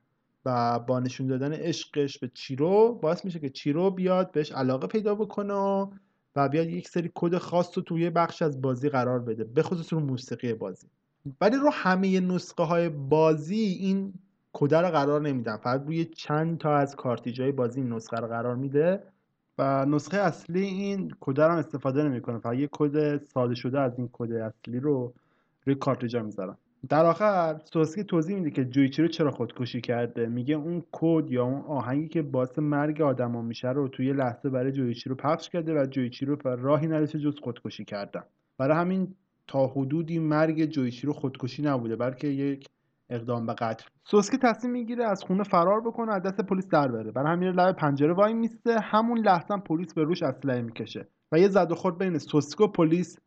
و 0.48 0.78
با 0.78 1.00
نشون 1.00 1.26
دادن 1.26 1.52
عشقش 1.52 2.18
به 2.18 2.30
چیرو 2.34 2.98
باعث 3.02 3.24
میشه 3.24 3.38
که 3.38 3.48
چیرو 3.48 3.90
بیاد 3.90 4.32
بهش 4.32 4.52
علاقه 4.52 4.86
پیدا 4.86 5.14
بکنه 5.14 5.88
و 6.36 6.48
بیاد 6.48 6.66
یک 6.66 6.88
سری 6.88 7.10
کد 7.14 7.38
خاص 7.38 7.78
رو 7.78 7.82
توی 7.82 8.10
بخش 8.10 8.42
از 8.42 8.62
بازی 8.62 8.88
قرار 8.88 9.18
بده 9.18 9.44
به 9.44 9.62
خصوص 9.62 9.92
رو 9.92 10.00
موسیقی 10.00 10.54
بازی. 10.54 10.86
ولی 11.40 11.56
رو 11.56 11.70
همه 11.72 12.20
نسخه 12.20 12.62
های 12.62 12.88
بازی 12.88 13.78
این 13.80 14.14
کد 14.52 14.74
رو 14.74 14.88
قرار 14.88 15.20
نمیدن. 15.20 15.56
فقط 15.56 15.82
روی 15.86 16.04
چند 16.04 16.58
تا 16.58 16.76
از 16.76 16.96
کارتریج 16.96 17.40
های 17.40 17.52
بازی 17.52 17.80
این 17.80 17.92
نسخه 17.92 18.16
رو 18.16 18.28
قرار 18.28 18.56
میده 18.56 19.02
و 19.58 19.86
نسخه 19.86 20.18
اصلی 20.18 20.64
این 20.64 21.14
کد 21.20 21.40
رو 21.40 21.56
استفاده 21.56 22.02
نمی‌کنه. 22.02 22.38
فقط 22.38 22.56
یه 22.56 22.68
کد 22.72 23.24
ساده 23.24 23.54
شده 23.54 23.80
از 23.80 23.98
این 23.98 24.08
کد 24.12 24.32
اصلی 24.32 24.80
رو 24.80 25.14
روی 25.66 25.74
کارتریجا 25.74 26.22
می‌ذارن. 26.22 26.56
در 26.88 27.06
آخر 27.06 27.60
سوسکی 27.72 28.04
توضیح 28.04 28.36
میده 28.36 28.50
که 28.50 28.64
جویچیرو 28.64 29.08
چرا 29.08 29.30
خودکشی 29.30 29.80
کرده. 29.80 30.26
میگه 30.26 30.54
اون 30.54 30.82
کد 30.92 31.30
یا 31.30 31.44
اون 31.44 31.62
آهنگی 31.62 32.08
که 32.08 32.22
باعث 32.22 32.58
مرگ 32.58 33.00
آدما 33.00 33.42
میشه 33.42 33.68
رو 33.68 33.88
توی 33.88 34.12
لحظه 34.12 34.50
برای 34.50 34.72
جویچیرو 34.72 35.16
پخش 35.16 35.48
کرده 35.48 35.82
و 35.82 35.86
جویچیرو 35.86 36.36
راهی 36.44 36.86
نداشته 36.86 37.18
جز 37.18 37.38
خودکشی 37.42 37.84
کردن. 37.84 38.22
برای 38.58 38.76
همین 38.76 39.14
تا 39.46 39.66
حدودی 39.66 40.18
مرگ 40.18 40.64
جویچیرو 40.64 41.12
خودکشی 41.12 41.62
نبوده 41.62 41.96
بلکه 41.96 42.28
یک 42.28 42.66
اقدام 43.10 43.46
به 43.46 43.54
قتل. 43.54 43.86
سوسکی 44.04 44.38
تصمیم 44.38 44.72
می‌گیره 44.72 45.04
از 45.04 45.22
خونه 45.22 45.42
فرار 45.42 45.80
بکنه 45.80 46.12
از 46.12 46.22
دست 46.22 46.40
پلیس 46.40 46.68
در 46.68 46.88
بره. 46.88 47.12
برای 47.12 47.32
همین 47.32 47.48
لب 47.48 47.76
پنجره 47.76 48.12
وای 48.12 48.34
میسته. 48.34 48.80
همون 48.80 49.18
لحظه 49.18 49.56
پلیس 49.56 49.94
به 49.94 50.04
روش 50.04 50.22
اسلحه 50.22 50.62
می‌کشه 50.62 51.08
و 51.32 51.38
یه 51.38 51.48
زد 51.48 51.72
و 51.72 51.74
خورد 51.74 51.98
بین 51.98 52.18
سوسکی 52.18 52.64
و 52.64 52.66
پلیس 52.66 53.18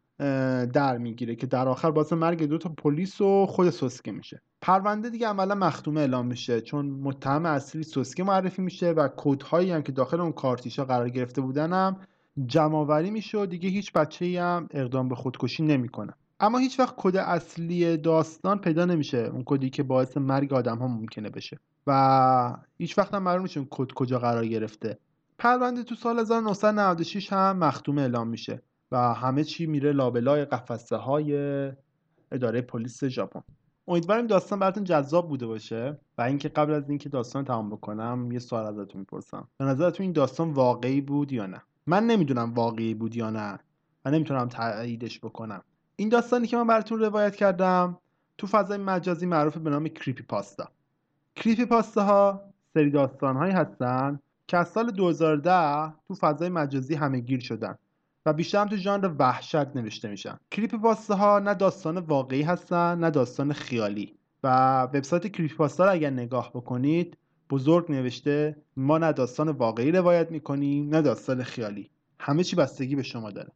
در 0.74 0.98
می‌گیره 0.98 1.36
که 1.36 1.48
در 1.48 1.68
آخر 1.68 1.92
باعث 1.92 2.14
مرگ 2.14 2.44
دو 2.44 2.58
تا 2.58 2.70
پلیس 2.70 3.22
و 3.22 3.46
خود 3.46 3.70
سوسکه 3.70 4.12
میشه. 4.12 4.42
پرونده 4.62 5.10
دیگه 5.10 5.28
عملا 5.28 5.56
مختومه 5.56 6.02
اعلام 6.02 6.28
میشه 6.28 6.62
چون 6.62 6.86
متهم 6.86 7.46
اصلی 7.46 7.84
سوسکه 7.84 8.24
معرفی 8.24 8.62
میشه 8.62 8.92
و 8.92 9.08
کودهایی 9.08 9.72
هم 9.72 9.82
که 9.82 9.92
داخل 9.92 10.22
اون 10.22 10.32
کارتیشا 10.32 10.86
قرار 10.86 11.10
گرفته 11.10 11.42
بودن 11.42 11.74
هم 11.74 11.98
جمعآوری 12.46 13.12
میشه 13.12 13.38
و 13.38 13.46
دیگه 13.46 13.70
هیچ 13.70 13.94
بچه 13.94 14.42
هم 14.42 14.68
اقدام 14.72 15.10
به 15.10 15.16
خودکشی 15.16 15.64
نمی‌کنه. 15.64 16.14
اما 16.40 16.58
هیچ 16.58 16.80
وقت 16.80 16.94
کد 16.98 17.16
اصلی 17.16 17.98
داستان 17.98 18.60
پیدا 18.60 18.86
نمیشه. 18.86 19.18
اون 19.18 19.44
کدی 19.46 19.70
که 19.70 19.84
باعث 19.84 20.18
مرگ 20.18 20.54
آدم 20.54 20.78
ها 20.78 20.88
ممکنه 20.88 21.30
بشه. 21.30 21.60
و 21.88 22.58
هیچ 22.78 22.98
وقت 22.98 23.14
هم 23.14 23.24
معلوم 23.24 23.46
کد 23.70 23.92
کجا 23.96 24.20
قرار 24.20 24.46
گرفته. 24.46 24.98
پرونده 25.38 25.84
تو 25.84 25.96
سال 25.96 26.20
1996 26.20 27.34
هم 27.34 27.58
مختومه 27.58 28.02
اعلام 28.02 28.28
میشه. 28.28 28.62
و 28.92 29.14
همه 29.14 29.44
چی 29.44 29.66
میره 29.66 29.92
لابلای 29.92 30.46
قفسه 30.46 30.96
های 30.96 31.34
اداره 32.32 32.62
پلیس 32.62 33.04
ژاپن. 33.04 33.42
امیدوارم 33.88 34.28
داستان 34.28 34.60
براتون 34.60 34.84
جذاب 34.84 35.30
بوده 35.30 35.48
باشه 35.48 35.98
و 36.18 36.22
اینکه 36.22 36.50
قبل 36.50 36.74
از 36.74 36.90
اینکه 36.90 37.10
داستان 37.10 37.46
تمام 37.46 37.70
بکنم 37.70 38.30
یه 38.32 38.40
سوال 38.40 38.66
ازتون 38.66 39.00
می‌پرسم. 39.00 39.48
به 39.58 39.66
نظرتون 39.66 40.04
این 40.04 40.14
داستان 40.14 40.52
واقعی 40.52 41.02
بود 41.02 41.32
یا 41.32 41.46
نه؟ 41.46 41.62
من 41.88 42.08
نمی‌دونم 42.08 42.54
واقعی 42.54 42.94
بود 42.94 43.16
یا 43.16 43.30
نه 43.30 43.60
و 44.06 44.12
نمی‌تونم 44.12 44.48
تاییدش 44.48 45.20
بکنم. 45.20 45.62
این 45.96 46.10
داستانی 46.10 46.48
که 46.48 46.58
من 46.58 46.68
براتون 46.68 47.00
روایت 47.00 47.36
کردم 47.36 47.98
تو 48.38 48.48
فضای 48.48 48.78
مجازی 48.78 49.26
معروف 49.26 49.58
به 49.58 49.70
نام 49.70 49.88
کریپی 49.88 50.24
پاستا 50.24 50.70
کریپی 51.36 51.66
پاستا 51.66 52.04
ها 52.04 52.42
سری 52.74 52.90
داستان 52.92 53.36
هایی 53.38 53.54
هستن 53.54 54.20
که 54.48 54.58
از 54.58 54.68
سال 54.68 54.92
2010 54.92 55.94
تو 56.08 56.16
فضای 56.16 56.50
مجازی 56.50 56.96
همه 56.96 57.20
گیر 57.20 57.40
شدن. 57.40 57.78
و 58.26 58.34
بیشتر 58.34 58.62
هم 58.62 58.68
تو 58.68 58.76
ژانر 58.76 59.12
وحشت 59.20 59.76
نوشته 59.76 60.10
میشن. 60.10 60.38
کریپی 60.52 60.78
پاستا 60.78 61.16
ها 61.16 61.40
نه 61.40 61.54
داستان 61.54 61.98
واقعی 61.98 62.42
هستن 62.42 63.00
نه 63.00 63.10
داستان 63.10 63.54
خیالی. 63.54 64.18
و 64.44 64.82
وبسایت 64.84 65.28
کریپی 65.28 65.56
پاستا 65.56 65.86
رو 65.86 65.92
اگر 65.92 66.10
نگاه 66.10 66.52
بکنید 66.54 67.18
بزرگ 67.50 67.92
نوشته 67.92 68.56
ما 68.78 68.98
نه 68.98 69.12
داستان 69.12 69.50
واقعی 69.50 69.92
روایت 69.92 70.32
می‌کنیم 70.32 70.90
نه 70.90 71.02
داستان 71.02 71.44
خیالی. 71.44 71.90
همه 72.20 72.44
چی 72.44 72.56
بستگی 72.56 72.96
به 72.96 73.04
شما 73.04 73.32
داره. 73.32 73.52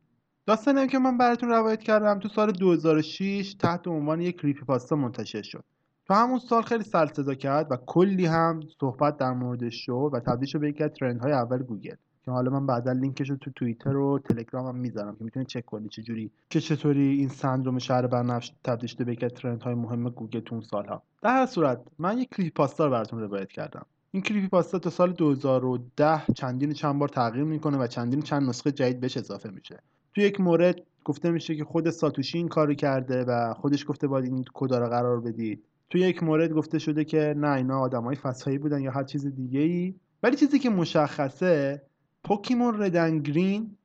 داستانی 0.46 0.88
که 0.88 1.00
من 1.00 1.18
براتون 1.18 1.50
روایت 1.50 1.84
کردم 1.84 2.20
تو 2.20 2.28
سال 2.28 2.52
2006 2.52 3.54
تحت 3.54 3.88
عنوان 3.88 4.22
یک 4.22 4.42
کریپی 4.42 4.66
پاستا 4.66 4.96
منتشر 4.96 5.42
شد. 5.42 5.64
تو 6.08 6.14
همون 6.14 6.40
سال 6.40 6.62
خیلی 6.62 6.84
سر 6.84 7.06
کرد 7.34 7.72
و 7.72 7.78
کلی 7.86 8.26
هم 8.26 8.60
صحبت 8.80 9.18
در 9.18 9.32
موردش 9.32 9.86
شد 9.86 10.10
و 10.14 10.20
تبدیل 10.20 10.48
شد 10.48 10.60
به 10.60 10.70
یکی 10.70 10.84
از 10.84 10.92
ترندهای 11.00 11.32
اول 11.32 11.64
گوگل. 11.64 11.96
که 12.26 12.32
حالا 12.32 12.52
من 12.52 12.66
بعدا 12.66 12.92
لینکش 12.92 13.30
رو 13.30 13.36
تو 13.36 13.52
توییتر 13.52 13.96
و 13.98 14.20
تلگرام 14.20 14.68
هم 14.68 14.76
می‌ذارم 14.76 15.16
که 15.16 15.24
می‌تونید 15.24 15.48
چک 15.48 15.66
کنید 15.66 15.92
چجوری 15.92 16.32
که 16.50 16.60
چطوری 16.60 17.08
این 17.08 17.30
سندروم 17.30 17.80
شهر 17.80 18.08
بنفش 18.08 18.52
تبدیل 18.64 18.90
شده 18.90 19.04
به 19.04 19.14
یکی 19.14 19.26
از 19.26 19.34
ترندهای 19.34 19.74
مهم 19.74 20.10
گوگل 20.10 20.40
تو 20.40 20.56
اون 20.56 20.64
سالها. 20.64 21.04
در 21.22 21.30
هر 21.30 21.46
صورت 21.46 21.82
من 22.00 22.18
یک 22.18 22.30
creepypasta 22.30 22.86
رو 22.86 22.92
براتون 22.92 23.20
روایت 23.20 23.50
کردم. 23.50 23.86
این 24.12 24.24
creepypasta 24.24 24.80
تا 24.80 24.90
سال 24.90 25.14
2010 25.14 26.22
چندین 26.36 26.74
چند 26.74 27.00
بار 27.00 27.10
تغییر 27.10 27.44
می‌کنه 27.44 27.78
و 27.78 27.88
چندین 27.88 28.22
چند 28.22 28.50
نسخه 28.50 28.72
جدید 28.72 29.00
بهش 29.00 29.18
اضافه 29.18 29.50
میشه. 29.50 29.80
تو 30.16 30.22
یک 30.22 30.42
مورد 30.42 30.82
گفته 31.04 31.32
میشه 31.32 31.56
که 31.56 31.64
خود 31.64 31.90
ساتوشی 31.90 32.38
این 32.38 32.48
کارو 32.48 32.74
کرده 32.74 33.24
و 33.24 33.54
خودش 33.54 33.86
گفته 33.88 34.08
باید 34.08 34.26
این 34.26 34.46
کدا 34.54 34.80
رو 34.80 34.90
قرار 34.90 35.22
بدید. 35.22 35.64
تو 35.90 35.98
یک 35.98 36.24
مورد 36.24 36.52
گفته 36.52 36.80
شده 36.80 37.04
که 37.04 37.34
نه 37.38 37.52
اینا 37.52 37.80
آدمای 37.80 38.16
فسایی 38.16 38.58
بودن 38.58 38.82
یا 38.82 38.92
هر 38.92 39.04
چیز 39.04 39.26
دیگه 39.26 39.60
ای 39.60 39.96
ولی 40.24 40.36
چیزی 40.36 40.60
که 40.60 40.70
مشخصه 40.70 41.82
پوکیمون 42.26 42.84
ردن 42.84 43.20
گرین 43.20 43.78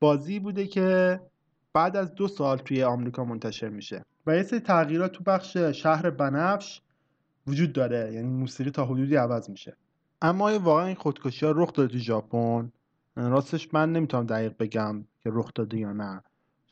بازی 0.00 0.38
بوده 0.38 0.66
که 0.66 1.20
بعد 1.72 1.96
از 1.96 2.14
دو 2.14 2.28
سال 2.28 2.58
توی 2.58 2.82
آمریکا 2.82 3.24
منتشر 3.24 3.68
میشه. 3.68 4.04
و 4.26 4.36
یه 4.36 4.42
سری 4.42 4.60
تغییرات 4.60 5.12
تو 5.12 5.24
بخش 5.24 5.56
شهر 5.56 6.10
بنفش 6.10 6.82
وجود 7.46 7.72
داره. 7.72 8.12
یعنی 8.12 8.28
موسیقی 8.28 8.70
تا 8.70 8.84
حدودی 8.84 9.16
عوض 9.16 9.50
میشه. 9.50 9.76
اما 10.22 10.58
واقعا 10.58 10.86
این 10.86 10.94
خودکشی 10.94 11.46
ها 11.46 11.52
رخ 11.52 11.72
داده 11.72 11.92
تو 11.92 11.98
ژاپن. 11.98 12.72
راستش 13.16 13.74
من 13.74 13.92
نمی‌تونم 13.92 14.26
دقیق 14.26 14.54
بگم 14.58 15.04
که 15.20 15.30
رخ 15.32 15.50
داده 15.54 15.78
یا 15.78 15.92
نه. 15.92 16.22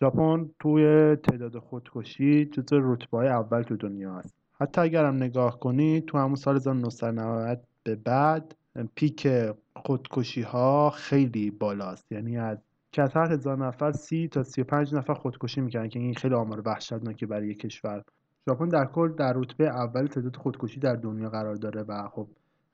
ژاپن 0.00 0.50
توی 0.60 1.16
تعداد 1.16 1.58
خودکشی 1.58 2.44
جز 2.44 2.64
رتبه 2.72 3.18
اول 3.18 3.62
تو 3.62 3.76
دنیا 3.76 4.18
است 4.18 4.34
حتی 4.60 4.80
اگر 4.80 5.04
هم 5.04 5.16
نگاه 5.16 5.60
کنید 5.60 6.04
تو 6.04 6.18
همون 6.18 6.34
سال 6.34 6.56
1990 6.56 7.62
به 7.82 7.96
بعد 7.96 8.55
پیک 8.94 9.28
خودکشی 9.76 10.42
ها 10.42 10.90
خیلی 10.90 11.50
بالاست. 11.50 12.12
یعنی 12.12 12.38
از 12.38 12.58
هر 12.96 13.32
هزار 13.32 13.66
نفر 13.66 13.92
سی 13.92 14.28
تا 14.28 14.42
سی 14.42 14.62
پنج 14.62 14.94
نفر 14.94 15.14
خودکشی 15.14 15.60
می‌کنن 15.60 15.88
که 15.88 15.98
این 15.98 16.14
خیلی 16.14 16.34
آمار 16.34 16.62
وحشتناکی 16.64 17.26
برای 17.26 17.48
یک 17.48 17.58
کشور. 17.58 18.04
ژاپن 18.48 18.68
در 18.68 18.84
کل 18.84 19.12
در 19.12 19.32
رتبه 19.36 19.68
اول 19.68 20.06
تعداد 20.06 20.36
خودکشی 20.36 20.80
در 20.80 20.96
دنیا 20.96 21.28
قرار 21.28 21.54
داره 21.54 21.82
و 21.82 22.08
خب 22.08 22.28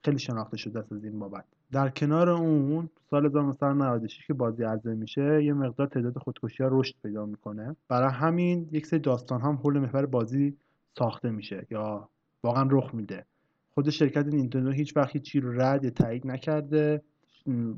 خیلی 0.05 0.19
شناخته 0.19 0.57
شده 0.57 0.79
است 0.79 0.93
از 0.93 1.05
این 1.05 1.19
بابت. 1.19 1.45
در 1.73 1.89
کنار 1.89 2.29
اون 2.31 2.89
سال 3.11 3.27
1996 3.27 4.27
که 4.27 4.35
بازی 4.35 4.65
عرضه 4.65 4.95
میشه 4.95 5.45
یه 5.45 5.53
مقدار 5.53 5.87
تعداد 5.87 6.19
خودکشی 6.19 6.63
ها 6.63 6.69
رشد 6.73 6.95
پیدا 7.03 7.27
می‌کنه. 7.27 7.77
برای 7.89 8.11
همین 8.11 8.69
یک 8.73 8.87
سری 8.87 9.01
داستان 9.01 9.41
هم 9.41 9.55
حول 9.55 9.79
محور 9.79 10.07
بازی 10.07 10.57
ساخته 10.99 11.31
میشه 11.31 11.67
یا 11.71 12.09
واقعا 12.43 12.69
رخ 12.71 12.95
میده. 12.95 13.27
خود 13.75 13.91
شرکت 13.91 14.27
نینتندو 14.27 14.71
هیچ 14.71 14.97
وقت 14.97 15.17
چی 15.17 15.41
رو 15.41 15.61
رد 15.61 15.89
تایید 15.89 16.27
نکرده. 16.27 17.03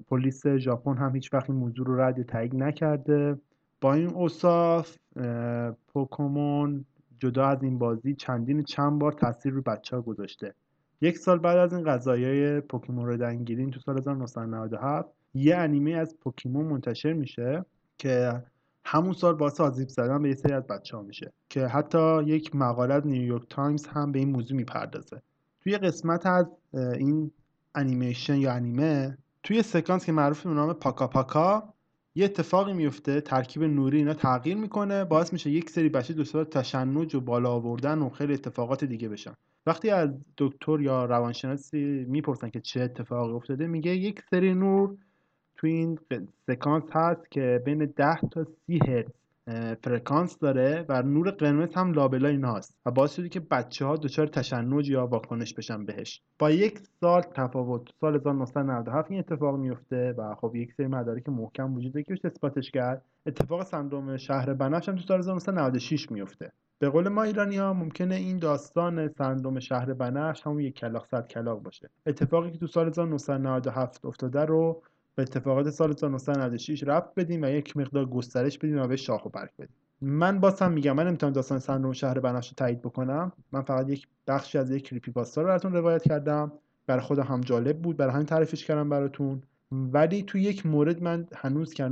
پلیس 0.09 0.47
ژاپن 0.47 0.97
هم 0.97 1.15
هیچ 1.15 1.35
وقت 1.35 1.51
موضوع 1.51 1.87
رو 1.87 2.01
رد 2.01 2.23
تایید 2.23 2.57
نکرده. 2.57 3.39
با 3.81 3.95
این 3.95 4.09
اوصاف 4.09 4.97
پوکمون 5.89 6.85
جدا 7.19 7.47
از 7.47 7.63
این 7.63 7.79
بازی 7.79 8.15
چندین 8.15 8.63
چند 8.63 8.99
بار 8.99 9.13
تاثیر 9.13 9.53
رو 9.53 9.63
بچه 9.63 9.97
ها 9.97 10.03
گذاشته. 10.03 10.55
یک 11.01 11.19
سال 11.19 11.39
بعد 11.39 11.59
از 11.59 11.73
این 11.73 11.85
قضایای 11.85 12.61
پوکیمون 12.61 13.07
رو 13.07 13.17
دنگیرین 13.17 13.71
تو 13.71 13.81
سال 13.81 13.99
1997 13.99 15.09
یه 15.35 15.57
انیمه 15.57 15.91
از 15.93 16.17
پوکیمون 16.21 16.67
منتشر 16.67 17.13
میشه 17.13 17.65
که 17.99 18.43
همون 18.85 19.13
سال 19.13 19.35
باعث 19.35 19.61
آسیب 19.61 19.89
زدن 19.89 20.23
به 20.23 20.29
یه 20.29 20.35
سری 20.35 20.53
از 20.53 20.67
بچه 20.67 20.97
ها 20.97 21.03
میشه 21.03 21.33
که 21.49 21.67
حتی 21.67 22.23
یک 22.25 22.57
مقاله 22.57 22.95
از 22.95 23.07
نیویورک 23.07 23.47
تایمز 23.51 23.87
هم 23.87 24.13
به 24.13 24.19
این 24.19 24.31
موضوع 24.31 24.57
می‌پردازه. 24.57 25.23
توی 25.65 25.79
قسمت 25.79 26.27
از 26.27 26.47
این 26.75 27.31
انیمیشن 27.75 28.37
یا 28.37 28.53
انیمه 28.53 29.19
توی 29.43 29.63
سکانس 29.63 30.05
که 30.07 30.13
معروف 30.13 30.47
به 30.47 30.55
نام 30.55 30.73
پاکا 30.73 31.07
پاکا 31.07 31.75
یه 32.15 32.25
اتفاقی 32.25 32.73
میفته 32.73 33.21
ترکیب 33.21 33.63
نوری 33.63 33.99
اینا 33.99 34.15
تغییر 34.15 34.57
می‌کنه 34.57 35.05
باعث 35.05 35.33
میشه 35.33 35.51
یک 35.51 35.71
سری 35.71 35.89
بچه 35.89 36.15
دچار 36.15 36.45
تشنج 36.45 37.15
و 37.15 37.21
بالا 37.21 37.51
آوردن 37.51 37.99
و 37.99 38.09
خیلی 38.09 38.35
اتفاقات 38.35 38.85
دیگه 38.85 39.09
بشن. 39.09 39.33
وقتی 39.67 39.91
از 39.91 40.11
دکتر 40.39 40.81
یا 40.81 41.05
روانشناسی 41.05 42.05
می‌پرسن 42.09 42.51
که 42.51 42.61
چه 42.61 42.81
اتفاقی 42.81 43.33
افتاده 43.33 43.67
میگه 43.67 43.97
یک 43.97 44.23
سری 44.31 44.55
نور 44.55 44.97
تو 45.57 45.67
این 45.67 45.99
سکانس 46.47 46.85
هست 46.93 47.31
که 47.31 47.63
بین 47.65 47.85
10 47.87 48.21
تا 48.21 48.47
30 48.67 48.79
هرتز 48.89 49.24
فرکانس 49.83 50.39
داره 50.39 50.87
و 50.89 51.03
نور 51.03 51.31
قرمز 51.31 51.75
هم 51.75 51.93
لابلای 51.93 52.33
اینا 52.33 52.55
هست 52.55 52.77
و 52.87 52.91
باعث 52.91 53.15
شده 53.15 53.29
که 53.29 53.41
بچه 53.41 53.87
ها 53.87 53.97
دچار 53.97 54.27
تشنج 54.27 54.91
یا 54.91 55.07
واکنش 55.07 55.55
بشن 55.55 55.85
بهش. 55.85 56.23
با 56.39 56.51
یک 56.51 56.79
سال 57.01 57.23
تفاوت 57.23 57.89
سال 58.01 58.15
1997 58.15 59.11
این 59.11 59.21
اتفاق 59.21 59.57
میفته 59.57 60.15
و 60.19 60.35
خب 60.35 60.57
یک 60.57 60.73
سری 60.73 60.87
مدارک 60.87 61.29
محکم 61.29 61.75
وجود 61.75 61.93
داره 61.93 62.05
که 62.05 62.15
اثباتش 62.25 62.71
کرد. 62.71 63.03
اتفاق 63.27 63.65
سندروم 63.65 64.17
شهر 64.17 64.55
بنفش 64.55 64.89
هم 64.89 64.97
تو 64.97 65.03
سال 65.03 65.19
1996 65.19 66.11
میفته 66.11 66.53
به 66.79 66.89
قول 66.89 67.09
ما 67.09 67.23
ایرانی 67.23 67.57
ها 67.57 67.73
ممکنه 67.73 68.15
این 68.15 68.39
داستان 68.39 69.09
سندروم 69.09 69.61
شهر 69.61 69.93
بنفش 69.93 70.47
همون 70.47 70.61
یک 70.61 70.75
کلاق 70.75 71.07
صد 71.07 71.27
کلاق 71.27 71.63
باشه. 71.63 71.91
اتفاقی 72.07 72.51
که 72.51 72.59
تو 72.59 72.67
سال 72.67 72.89
1997 72.89 74.05
افتاده 74.05 74.45
رو 74.45 74.83
به 75.15 75.23
اتفاقات 75.23 75.71
سال 75.71 75.91
1996 75.91 76.85
رفت 76.85 77.15
بدیم 77.17 77.43
و 77.43 77.47
یک 77.47 77.77
مقدار 77.77 78.07
گسترش 78.07 78.59
بدیم 78.59 78.79
و 78.79 78.87
به 78.87 78.97
شاخ 78.97 79.27
و 79.27 79.29
برگ 79.29 79.51
بدیم. 79.59 79.77
من 80.01 80.41
باز 80.41 80.63
هم 80.63 80.73
میگم 80.73 80.93
من 80.93 81.07
نمی‌تونم 81.07 81.33
داستان 81.33 81.59
سندروم 81.59 81.93
شهر 81.93 82.21
بنفش 82.21 82.49
رو 82.49 82.55
تایید 82.57 82.83
بکنم. 82.83 83.33
من 83.53 83.63
فقط 83.63 83.91
یک 83.91 84.07
بخشی 84.27 84.59
از 84.59 84.71
یک 84.71 84.89
کریپی 84.89 85.11
پاستا 85.11 85.41
رو 85.43 85.47
براتون 85.47 85.73
روایت 85.73 86.03
کردم. 86.03 86.53
برای 86.87 87.03
خودم 87.03 87.23
هم 87.23 87.41
جالب 87.41 87.79
بود 87.79 87.97
برای 87.97 88.13
همین 88.13 88.27
تعریفش 88.27 88.65
کردم 88.65 88.89
براتون. 88.89 89.43
ولی 89.73 90.23
تو 90.23 90.39
یک 90.39 90.67
مورد 90.67 91.03
من 91.03 91.27
هنوز 91.35 91.75
که 91.75 91.89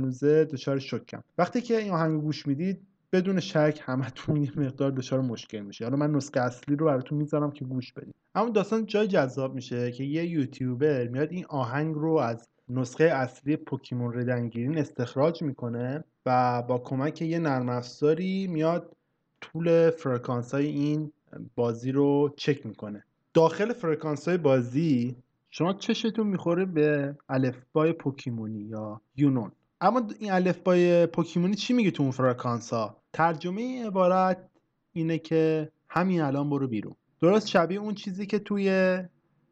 دچار 0.51 0.79
شکم 0.79 1.23
وقتی 1.37 1.61
که 1.61 1.77
این 1.77 1.91
آهنگ 1.91 2.21
گوش 2.21 2.47
می‌دید 2.47 2.81
بدون 3.11 3.39
شک 3.39 3.79
همتون 3.81 4.43
یه 4.43 4.59
مقدار 4.59 4.91
دچار 4.91 5.21
مشکل 5.21 5.59
میشه. 5.59 5.85
حالا 5.85 5.97
من 5.97 6.11
نسخه 6.11 6.39
اصلی 6.39 6.75
رو 6.75 6.85
براتون 6.85 7.17
می‌ذارم 7.17 7.51
که 7.51 7.65
گوش 7.65 7.93
بدید. 7.93 8.15
اما 8.35 8.49
داستان 8.49 8.85
جای 8.85 9.07
جذاب 9.07 9.55
میشه 9.55 9.91
که 9.91 10.03
یه 10.03 10.25
یوتیوبر 10.25 11.07
میاد 11.07 11.31
این 11.31 11.45
آهنگ 11.49 11.95
رو 11.95 12.13
از 12.17 12.47
نسخه 12.69 13.03
اصلی 13.03 13.57
پوکیمون 13.57 14.13
ردنگیرین 14.13 14.77
استخراج 14.77 15.41
می‌کنه 15.41 16.03
و 16.25 16.61
با 16.61 16.77
کمک 16.77 17.21
یه 17.21 17.39
نرم 17.39 17.69
افزاری 17.69 18.47
میاد 18.47 18.95
طول 19.41 19.89
فرکانس 19.89 20.53
های 20.53 20.65
این 20.65 21.11
بازی 21.55 21.91
رو 21.91 22.33
چک 22.37 22.65
می‌کنه. 22.65 23.03
داخل 23.33 23.73
فرکانس 23.73 24.27
های 24.27 24.37
بازی 24.37 25.15
شما 25.49 25.73
چشتون 25.73 26.27
می‌خوره 26.27 26.65
به 26.65 27.15
الفبای 27.29 27.93
پوکیمونی 27.93 28.59
یا 28.59 29.01
یونون. 29.15 29.51
اما 29.81 30.07
این 30.19 30.31
الفبای 30.31 31.05
پوکیمونی 31.05 31.55
چی 31.55 31.73
میگه 31.73 31.91
تو 31.91 32.03
اون 32.03 32.11
فرکانس 32.11 32.73
ها 32.73 32.97
ترجمه 33.13 33.85
عبارت 33.87 34.49
اینه 34.93 35.17
که 35.17 35.71
همین 35.89 36.21
الان 36.21 36.49
برو 36.49 36.67
بیرون. 36.67 36.95
درست 37.21 37.47
شبیه 37.47 37.79
اون 37.79 37.93
چیزی 37.95 38.25
که 38.25 38.39
توی 38.39 38.97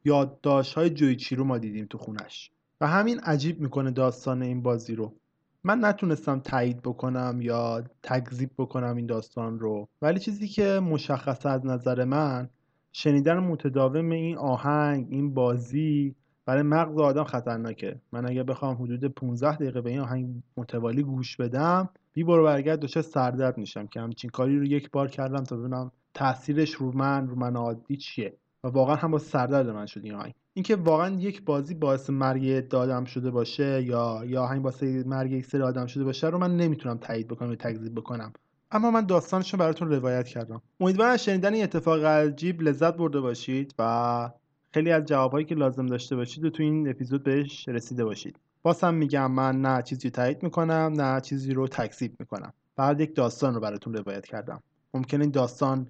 یادداشت 0.05 0.73
های 0.73 0.89
جویچیرو 0.89 1.43
ما 1.43 1.57
دیدیم 1.57 1.85
تو 1.85 1.97
خونش. 1.97 2.51
و 2.81 2.87
همین 2.87 3.19
عجیب 3.19 3.61
می‌کنه 3.61 3.91
داستان 3.91 4.41
این 4.41 4.61
بازی 4.61 4.95
رو. 4.95 5.13
من 5.63 5.85
نتونستم 5.85 6.39
تایید 6.39 6.81
بکنم 6.81 7.39
یا 7.41 7.83
تکذیب 8.03 8.49
بکنم 8.57 8.95
این 8.95 9.05
داستان 9.05 9.59
رو. 9.59 9.87
ولی 10.01 10.19
چیزی 10.19 10.47
که 10.47 10.79
مشخصه 10.79 11.49
از 11.49 11.65
نظر 11.65 12.03
من 12.03 12.49
شنیدن 12.91 13.37
متداوم 13.37 14.09
این 14.09 14.37
آهنگ 14.37 15.07
این 15.09 15.33
بازی 15.33 16.15
برای 16.45 16.63
مغز 16.63 16.97
آدم 16.97 17.23
خطرناکه. 17.23 18.01
من 18.11 18.25
اگه 18.29 18.43
بخوام 18.43 18.75
حدود 18.75 19.05
15 19.05 19.55
دقیقه 19.55 19.81
به 19.81 19.89
این 19.89 19.99
آهنگ 19.99 20.43
متوالی 20.57 21.03
گوش 21.03 21.37
بدم 21.37 21.89
بی 22.13 22.23
برو 22.23 22.43
برگرد 22.43 22.79
دچار 22.79 23.03
سردرد 23.03 23.57
میشم 23.57 23.87
که 23.87 23.99
همچین 23.99 24.29
کاری 24.29 24.59
رو 24.59 24.65
یک 24.65 24.91
بار 24.91 25.07
کردم 25.07 25.43
تا 25.43 25.57
ببینم 25.57 25.91
تاثیرش 26.13 26.73
رو 26.73 26.91
من 26.97 27.27
رو 27.27 27.35
من 27.35 27.55
عادی 27.55 27.97
چیه. 27.97 28.37
و 28.63 28.67
واقعا 28.67 28.95
هم 28.95 29.11
با 29.11 29.17
سردرد 29.17 29.69
من 29.69 29.85
شد 29.85 30.01
این 30.03 30.13
آهنگ. 30.13 30.33
اینکه 30.53 30.75
واقعا 30.75 31.15
یک 31.15 31.45
بازی 31.45 31.73
باعث 31.73 32.09
مرگ 32.09 32.75
آدم 32.75 33.05
شده 33.05 33.31
باشه 33.31 33.83
یا 33.83 34.21
یا 34.25 34.43
آهنگ 34.43 34.61
باعث 34.61 34.83
مرگ 34.83 35.31
یک 35.31 35.45
سری 35.45 35.61
آدم 35.61 35.85
شده 35.85 36.03
باشه 36.03 36.27
رو 36.27 36.37
من 36.37 36.57
نمی‌تونم 36.57 36.97
تایید 36.97 37.27
بکنم 37.27 37.49
یا 37.49 37.55
تکذیب 37.55 37.95
بکنم. 37.95 38.33
اما 38.71 38.91
من 38.91 39.05
داستانش 39.05 39.53
رو 39.53 39.59
براتون 39.59 39.89
روایت 39.89 40.27
کردم. 40.27 40.61
امیدوارم 40.79 41.17
شنیدن 41.17 41.53
این 41.53 41.63
اتفاق 41.63 42.05
عجیب 42.05 42.61
لذت 42.61 42.97
برده 42.97 43.19
باشید 43.19 43.75
و 43.79 44.31
خیلی 44.73 44.91
از 44.91 45.05
جوابهایی 45.05 45.45
که 45.45 45.55
لازم 45.55 45.85
داشته 45.85 46.15
باشید 46.15 46.45
و 46.45 46.49
تو 46.49 46.63
این 46.63 46.89
اپیزود 46.89 47.23
بهش 47.23 47.67
رسیده 47.67 48.05
باشید. 48.05 48.39
باز 48.63 48.81
هم 48.81 48.93
میگم 48.93 49.31
من 49.31 49.61
نه 49.61 49.81
چیزی 49.81 50.09
تایید 50.09 50.43
می‌کنم 50.43 50.93
نه 50.97 51.21
چیزی 51.21 51.53
رو 51.53 51.67
تکذیب 51.67 52.15
می‌کنم. 52.19 52.53
فقط 52.75 52.99
یک 52.99 53.15
داستان 53.15 53.53
رو 53.53 53.59
براتون 53.59 53.93
روایت 53.93 54.25
کردم. 54.25 54.63
ممکنه 54.93 55.21
این 55.21 55.31
داستان 55.31 55.87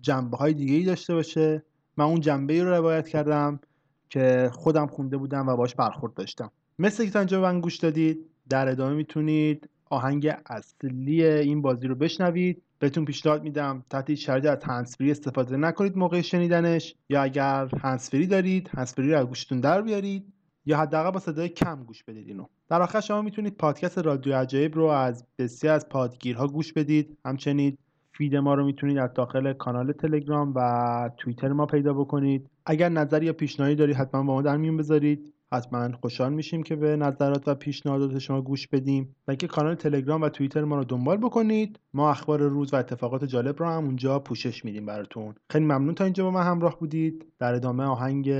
جنبه 0.00 0.36
های 0.36 0.54
دیگه 0.54 0.74
ای 0.74 0.84
داشته 0.84 1.14
باشه. 1.14 1.62
من 1.96 2.04
اون 2.04 2.20
جنبه 2.20 2.52
ای 2.52 2.60
رو 2.60 2.70
روایت 2.70 3.08
کردم. 3.08 3.60
که 4.08 4.50
خودم 4.52 4.86
خونده 4.86 5.16
بودم 5.16 5.48
و 5.48 5.56
باش 5.56 5.74
برخورد 5.74 6.14
داشتم. 6.14 6.50
مثل 6.78 7.04
که 7.04 7.10
تا 7.10 7.18
اینجا 7.18 7.42
من 7.42 7.60
گوش 7.60 7.76
دادید 7.76 8.18
در 8.48 8.68
ادامه 8.68 8.94
می‌تونید 8.94 9.68
آهنگ 9.90 10.32
اصلی 10.46 11.24
این 11.24 11.62
بازی 11.62 11.86
رو 11.86 11.94
بشنوید. 11.94 12.62
بهتون 12.78 13.04
پیشنهاد 13.04 13.42
میدم 13.42 13.84
تحت 13.90 14.14
شرایط 14.14 14.46
از 14.46 14.64
هنسفری 14.64 15.10
استفاده 15.10 15.56
نکنید 15.56 15.96
موقع 15.96 16.20
شنیدنش 16.20 16.94
یا 17.08 17.22
اگر 17.22 17.68
هنسفری 17.82 18.26
دارید 18.26 18.70
هنسفری 18.76 19.12
رو 19.12 19.18
از 19.18 19.26
گوشتون 19.26 19.60
در 19.60 19.82
بیارید 19.82 20.32
یا 20.66 20.78
حداقل 20.78 21.10
با 21.10 21.20
صدای 21.20 21.48
کم 21.48 21.84
گوش 21.84 22.04
بدید 22.04 22.28
اینو. 22.28 22.46
در 22.68 22.82
آخر 22.82 23.00
شما 23.00 23.22
می‌تونید 23.22 23.56
پادکست 23.56 23.98
رادیو 23.98 24.34
عجایب 24.34 24.74
رو 24.74 24.84
از 24.84 25.24
بسیار 25.38 25.74
از 25.74 25.88
پادگیرها 25.88 26.46
گوش 26.46 26.72
بدید. 26.72 27.18
همچنین 27.24 27.78
فید 28.12 28.36
ما 28.36 28.54
رو 28.54 28.64
می‌تونید 28.64 28.98
از 28.98 29.14
داخل 29.14 29.52
کانال 29.52 29.92
تلگرام 29.92 30.52
و 30.56 31.10
توییتر 31.16 31.48
ما 31.48 31.66
پیدا 31.66 31.92
بکنید. 31.92 32.50
اگر 32.70 32.88
نظری 32.88 33.26
یا 33.26 33.32
پیشنهادی 33.32 33.74
دارید 33.74 33.96
حتما 33.96 34.22
با 34.22 34.34
ما 34.34 34.42
در 34.42 34.56
میون 34.56 34.76
بذارید. 34.76 35.34
حتما 35.52 35.92
خوشحال 35.92 36.32
میشیم 36.32 36.62
که 36.62 36.76
به 36.76 36.96
نظرات 36.96 37.48
و 37.48 37.54
پیشنهادات 37.54 38.18
شما 38.18 38.42
گوش 38.42 38.66
بدیم 38.66 39.16
و 39.28 39.30
اینکه 39.30 39.46
کانال 39.46 39.74
تلگرام 39.74 40.22
و 40.22 40.28
توییتر 40.28 40.64
ما 40.64 40.76
رو 40.76 40.84
دنبال 40.84 41.16
بکنید. 41.16 41.80
ما 41.94 42.10
اخبار 42.10 42.40
روز 42.40 42.74
و 42.74 42.76
اتفاقات 42.76 43.24
جالب 43.24 43.60
رو 43.60 43.66
هم 43.66 43.84
اونجا 43.84 44.18
پوشش 44.18 44.64
میدیم 44.64 44.86
براتون. 44.86 45.34
خیلی 45.50 45.64
ممنون 45.64 45.94
تا 45.94 46.04
اینجا 46.04 46.24
با 46.24 46.30
ما 46.30 46.40
همراه 46.40 46.78
بودید. 46.78 47.26
در 47.38 47.54
ادامه 47.54 47.84
آهنگ 47.84 48.32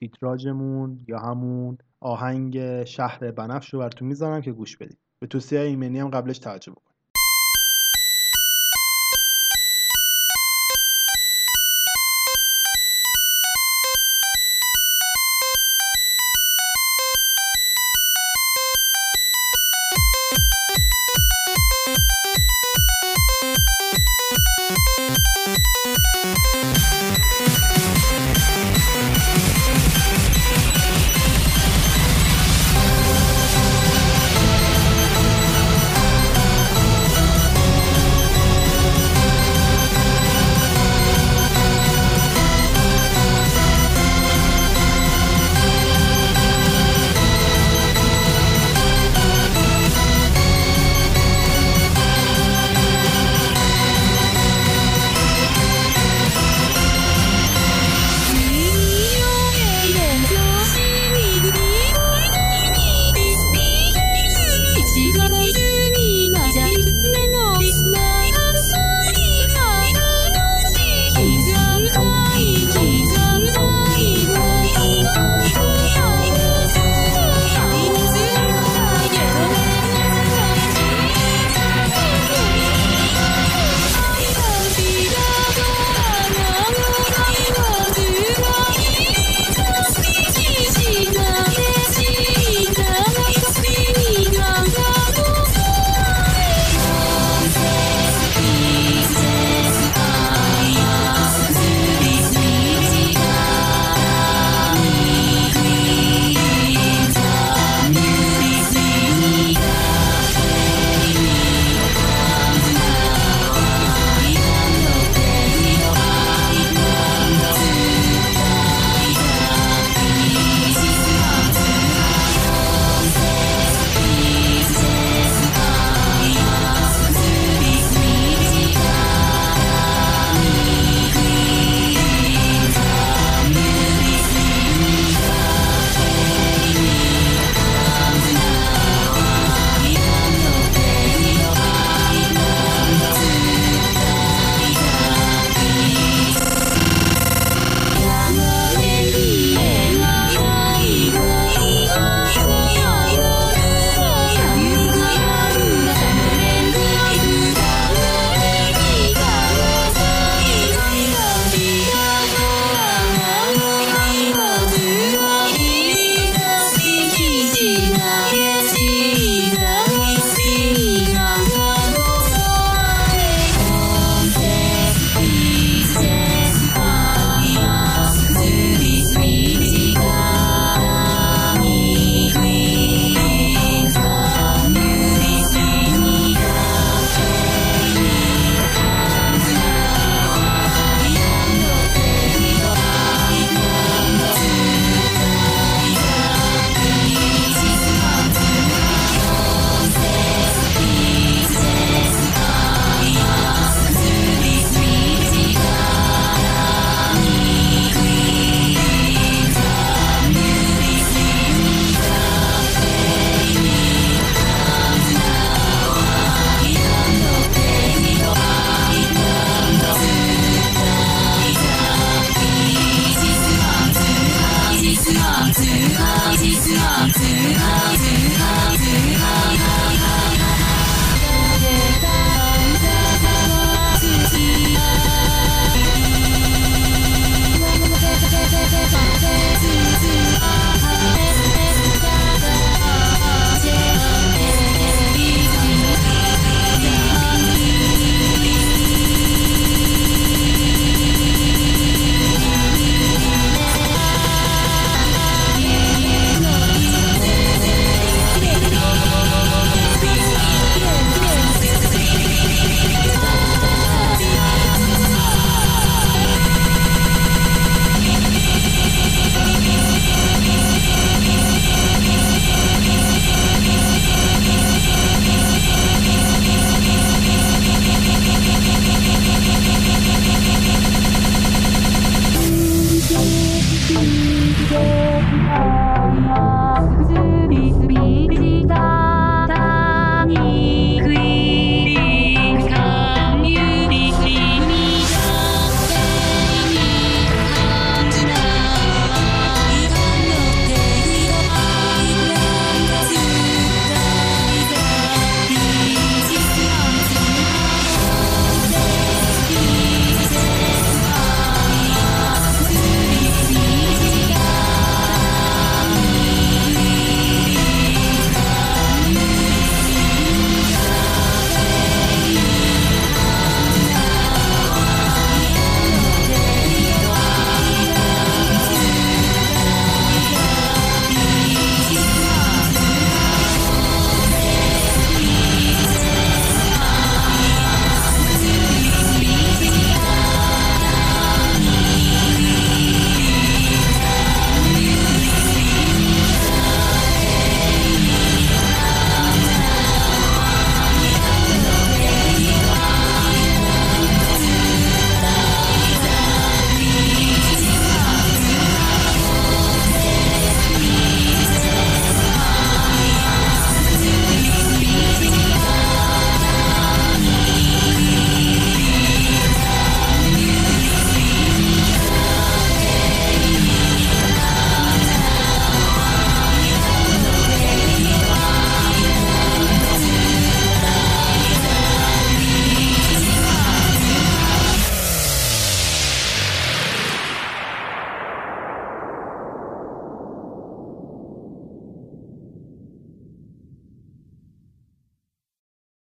تیتراژمون 0.00 0.98
یا 1.08 1.18
همون 1.18 1.78
آهنگ 2.00 2.84
شهر 2.84 3.30
بنفش 3.30 3.74
رو 3.74 3.80
براتون 3.80 4.08
می‌ذارم 4.08 4.40
که 4.40 4.52
گوش 4.52 4.76
بدید. 4.76 4.98
به 5.18 5.26
توصیه 5.26 5.60
ایمنی 5.60 5.98
هم 5.98 6.08
قبلش 6.08 6.38
توجه 6.38 6.72
بکنید. 6.72 6.91